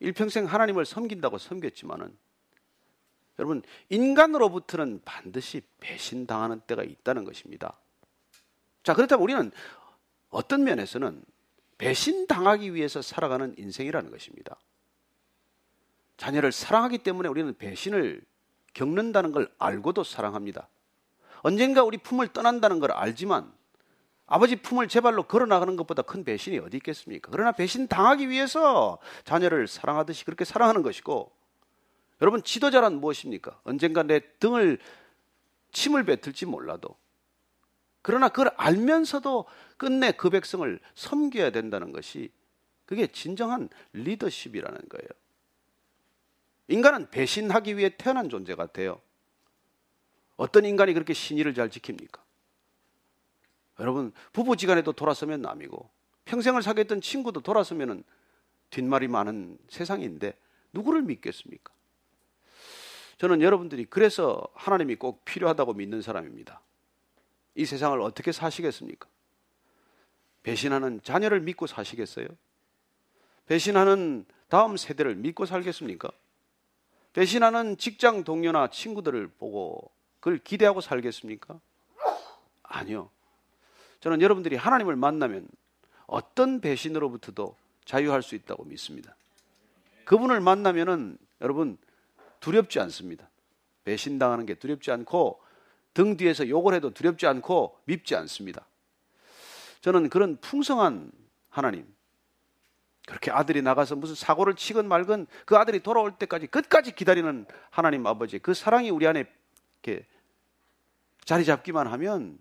일평생 0.00 0.44
하나님을 0.44 0.84
섬긴다고 0.84 1.38
섬겼지만은 1.38 2.16
여러분 3.38 3.62
인간으로부터는 3.88 5.02
반드시 5.04 5.62
배신당하는 5.80 6.60
때가 6.60 6.82
있다는 6.82 7.24
것입니다. 7.24 7.78
자 8.82 8.94
그렇다면 8.94 9.22
우리는 9.22 9.52
어떤 10.30 10.64
면에서는 10.64 11.22
배신당하기 11.78 12.74
위해서 12.74 13.02
살아가는 13.02 13.54
인생이라는 13.56 14.10
것입니다. 14.10 14.56
자녀를 16.16 16.50
사랑하기 16.50 16.98
때문에 16.98 17.28
우리는 17.28 17.56
배신을 17.56 18.20
겪는다는 18.74 19.32
걸 19.32 19.50
알고도 19.58 20.02
사랑합니다. 20.02 20.68
언젠가 21.42 21.84
우리 21.84 21.98
품을 21.98 22.28
떠난다는 22.28 22.80
걸 22.80 22.90
알지만 22.90 23.52
아버지 24.26 24.56
품을 24.56 24.88
제 24.88 25.00
발로 25.00 25.22
걸어 25.22 25.46
나가는 25.46 25.74
것보다 25.76 26.02
큰 26.02 26.24
배신이 26.24 26.58
어디 26.58 26.76
있겠습니까? 26.78 27.30
그러나 27.30 27.52
배신 27.52 27.86
당하기 27.86 28.28
위해서 28.28 28.98
자녀를 29.24 29.68
사랑하듯이 29.68 30.24
그렇게 30.24 30.44
사랑하는 30.44 30.82
것이고 30.82 31.32
여러분 32.20 32.42
지도자란 32.42 33.00
무엇입니까? 33.00 33.60
언젠가 33.64 34.02
내 34.02 34.20
등을 34.38 34.78
침을 35.72 36.04
뱉을지 36.04 36.46
몰라도 36.46 36.96
그러나 38.02 38.28
그걸 38.28 38.52
알면서도 38.56 39.44
끝내 39.76 40.12
그 40.12 40.30
백성을 40.30 40.80
섬겨야 40.94 41.50
된다는 41.50 41.92
것이 41.92 42.30
그게 42.86 43.06
진정한 43.06 43.68
리더십이라는 43.92 44.80
거예요. 44.88 45.08
인간은 46.68 47.10
배신하기 47.10 47.76
위해 47.76 47.90
태어난 47.96 48.30
존재 48.30 48.54
같아요. 48.54 49.00
어떤 50.36 50.64
인간이 50.64 50.94
그렇게 50.94 51.12
신의를 51.12 51.52
잘 51.52 51.68
지킵니까? 51.68 52.18
여러분, 53.80 54.12
부부지간에도 54.32 54.92
돌아서면 54.92 55.42
남이고, 55.42 55.90
평생을 56.24 56.62
사귀었던 56.62 57.00
친구도 57.00 57.40
돌아서면 57.40 58.04
뒷말이 58.70 59.08
많은 59.08 59.58
세상인데, 59.68 60.36
누구를 60.72 61.02
믿겠습니까? 61.02 61.72
저는 63.18 63.42
여러분들이 63.42 63.84
그래서 63.84 64.46
하나님이 64.54 64.96
꼭 64.96 65.24
필요하다고 65.24 65.74
믿는 65.74 66.02
사람입니다. 66.02 66.60
이 67.56 67.64
세상을 67.64 68.00
어떻게 68.00 68.30
사시겠습니까? 68.30 69.08
배신하는 70.44 71.00
자녀를 71.02 71.40
믿고 71.40 71.66
사시겠어요? 71.66 72.28
배신하는 73.46 74.24
다음 74.48 74.76
세대를 74.76 75.16
믿고 75.16 75.46
살겠습니까? 75.46 76.10
배신하는 77.12 77.76
직장 77.76 78.22
동료나 78.22 78.70
친구들을 78.70 79.26
보고 79.38 79.90
그걸 80.20 80.38
기대하고 80.38 80.80
살겠습니까? 80.80 81.60
아니요. 82.62 83.10
저는 84.00 84.22
여러분들이 84.22 84.54
하나님을 84.54 84.94
만나면 84.94 85.48
어떤 86.06 86.60
배신으로부터도 86.60 87.56
자유할 87.84 88.22
수 88.22 88.36
있다고 88.36 88.64
믿습니다. 88.64 89.16
그분을 90.04 90.40
만나면은 90.40 91.18
여러분 91.40 91.78
두렵지 92.40 92.80
않습니다. 92.80 93.28
배신당하는 93.84 94.46
게 94.46 94.54
두렵지 94.54 94.90
않고 94.90 95.40
등 95.94 96.16
뒤에서 96.16 96.48
욕을 96.48 96.74
해도 96.74 96.90
두렵지 96.92 97.26
않고 97.26 97.78
밉지 97.84 98.14
않습니다. 98.16 98.66
저는 99.80 100.10
그런 100.10 100.36
풍성한 100.40 101.10
하나님, 101.48 101.86
그렇게 103.06 103.30
아들이 103.30 103.62
나가서 103.62 103.96
무슨 103.96 104.14
사고를 104.14 104.54
치건 104.54 104.86
말건 104.86 105.26
그 105.46 105.56
아들이 105.56 105.80
돌아올 105.80 106.18
때까지 106.18 106.46
끝까지 106.46 106.94
기다리는 106.94 107.46
하나님 107.70 108.06
아버지 108.06 108.38
그 108.38 108.52
사랑이 108.52 108.90
우리 108.90 109.06
안에 109.06 109.24
이렇게 109.82 110.06
자리 111.24 111.44
잡기만 111.44 111.86
하면 111.86 112.38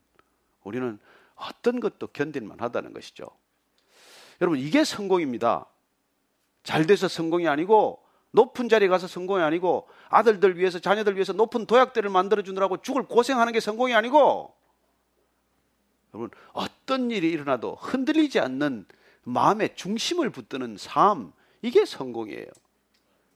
우리는 0.63 0.99
어떤 1.35 1.79
것도 1.79 2.07
견딜만 2.07 2.59
하다는 2.59 2.93
것이죠. 2.93 3.27
여러분, 4.41 4.59
이게 4.59 4.83
성공입니다. 4.83 5.65
잘 6.63 6.85
돼서 6.85 7.07
성공이 7.07 7.47
아니고 7.47 8.03
높은 8.31 8.69
자리에 8.69 8.87
가서 8.87 9.07
성공이 9.07 9.41
아니고 9.41 9.87
아들들 10.09 10.57
위해서 10.57 10.79
자녀들 10.79 11.15
위해서 11.15 11.33
높은 11.33 11.65
도약대를 11.65 12.09
만들어 12.09 12.41
주느라고 12.43 12.81
죽을 12.81 13.03
고생하는 13.03 13.53
게 13.53 13.59
성공이 13.59 13.93
아니고 13.93 14.53
여러분 16.13 16.29
어떤 16.53 17.11
일이 17.11 17.29
일어나도 17.29 17.75
흔들리지 17.75 18.39
않는 18.39 18.85
마음의 19.23 19.75
중심을 19.75 20.29
붙드는 20.29 20.77
삶 20.77 21.33
이게 21.61 21.85
성공이에요. 21.85 22.47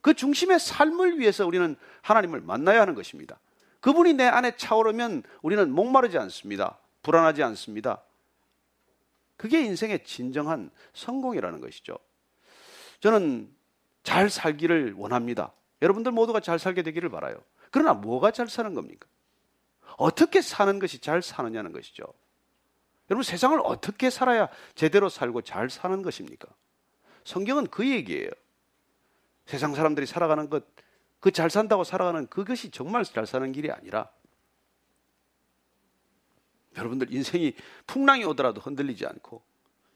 그 0.01 0.13
중심의 0.13 0.59
삶을 0.59 1.19
위해서 1.19 1.45
우리는 1.45 1.75
하나님을 2.01 2.41
만나야 2.41 2.81
하는 2.81 2.95
것입니다. 2.95 3.39
그분이 3.81 4.13
내 4.13 4.25
안에 4.25 4.55
차오르면 4.57 5.23
우리는 5.41 5.71
목마르지 5.71 6.17
않습니다. 6.17 6.77
불안하지 7.03 7.43
않습니다. 7.43 8.03
그게 9.37 9.61
인생의 9.61 10.03
진정한 10.03 10.69
성공이라는 10.93 11.61
것이죠. 11.61 11.97
저는 12.99 13.51
잘 14.03 14.29
살기를 14.29 14.93
원합니다. 14.97 15.53
여러분들 15.81 16.11
모두가 16.11 16.39
잘 16.39 16.59
살게 16.59 16.83
되기를 16.83 17.09
바라요. 17.09 17.35
그러나 17.71 17.93
뭐가 17.93 18.31
잘 18.31 18.47
사는 18.49 18.73
겁니까? 18.73 19.07
어떻게 19.97 20.41
사는 20.41 20.79
것이 20.79 20.99
잘 20.99 21.21
사느냐는 21.21 21.71
것이죠. 21.71 22.03
여러분 23.09 23.23
세상을 23.23 23.59
어떻게 23.63 24.09
살아야 24.09 24.47
제대로 24.73 25.09
살고 25.09 25.41
잘 25.41 25.69
사는 25.69 26.01
것입니까? 26.01 26.47
성경은 27.23 27.67
그 27.67 27.87
얘기예요. 27.89 28.29
세상 29.45 29.75
사람들이 29.75 30.05
살아가는 30.05 30.49
것, 30.49 30.65
그 31.19 31.31
잘 31.31 31.49
산다고 31.49 31.83
살아가는 31.83 32.25
그것이 32.27 32.71
정말 32.71 33.03
잘 33.03 33.25
사는 33.27 33.51
길이 33.51 33.69
아니라 33.71 34.09
여러분들 36.77 37.13
인생이 37.13 37.53
풍랑이 37.85 38.23
오더라도 38.25 38.61
흔들리지 38.61 39.05
않고 39.05 39.43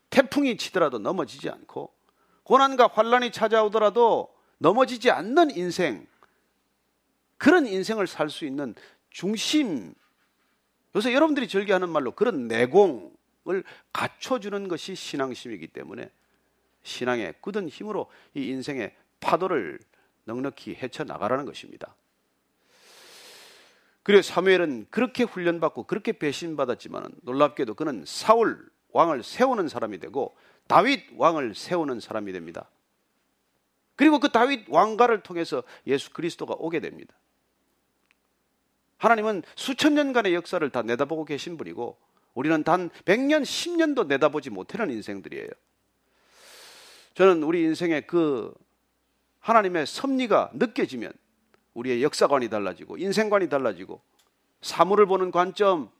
태풍이 0.10 0.58
치더라도 0.58 1.00
넘어지지 1.00 1.50
않고 1.50 1.94
고난과 2.46 2.88
환란이 2.94 3.32
찾아오더라도 3.32 4.34
넘어지지 4.60 5.12
않는 5.12 5.52
인생, 5.52 6.08
그런 7.38 7.68
인생을 7.68 8.08
살 8.08 8.30
수 8.30 8.46
있는 8.46 8.74
중심, 9.10 9.94
요새 10.96 11.14
여러분들이 11.14 11.48
즐겨하는 11.48 11.90
말로 11.90 12.12
그런 12.12 12.48
내공을 12.48 13.64
갖춰주는 13.92 14.68
것이 14.68 14.96
신앙심이기 14.96 15.68
때문에 15.68 16.10
신앙의 16.84 17.34
굳은 17.42 17.68
힘으로 17.68 18.10
이 18.36 18.48
인생의 18.48 18.96
파도를 19.20 19.80
넉넉히 20.26 20.76
헤쳐나가라는 20.76 21.46
것입니다. 21.46 21.96
그리고 24.04 24.22
사무엘은 24.22 24.88
그렇게 24.92 25.24
훈련받고 25.24 25.84
그렇게 25.84 26.12
배신받았지만 26.12 27.10
놀랍게도 27.24 27.74
그는 27.74 28.04
사울 28.06 28.70
왕을 28.96 29.24
세우는 29.24 29.68
사람이 29.68 30.00
되고 30.00 30.38
다윗 30.68 31.04
왕을 31.18 31.54
세우는 31.54 32.00
사람이 32.00 32.32
됩니다. 32.32 32.70
그리고 33.98 34.20
그 34.20 34.30
다윗 34.30 34.66
왕가를 34.70 35.22
통해서 35.22 35.64
예수 35.86 36.12
그리스도가 36.12 36.56
오게 36.58 36.80
됩니다. 36.80 37.14
하나님은 38.98 39.44
수천 39.56 39.96
년간의 39.96 40.34
역사를 40.34 40.68
다 40.70 40.82
내다보고 40.82 41.26
계신 41.26 41.58
분이고 41.58 41.98
우리는 42.36 42.64
단 42.64 42.90
100년, 43.04 43.44
10년도 43.44 44.08
내다보지 44.08 44.50
못하는 44.50 44.90
인생들이에요. 44.92 45.50
저는 47.16 47.44
우리 47.44 47.64
인생의 47.64 48.08
그 48.08 48.54
하나님의 49.40 49.86
섭리가 49.86 50.52
느껴지면 50.54 51.12
우리의 51.74 52.02
역사관이 52.02 52.50
달라지고 52.50 52.98
인생관이 52.98 53.50
달라지고 53.50 54.02
사물을 54.62 55.06
보는 55.06 55.32
관점, 55.32 55.92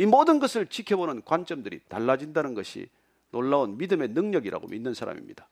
이 0.00 0.06
모든 0.06 0.38
것을 0.38 0.66
지켜보는 0.66 1.26
관점들이 1.26 1.80
달라진다는 1.86 2.54
것이 2.54 2.88
놀라운 3.30 3.76
믿음의 3.76 4.08
능력이라고 4.08 4.66
믿는 4.66 4.94
사람입니다. 4.94 5.46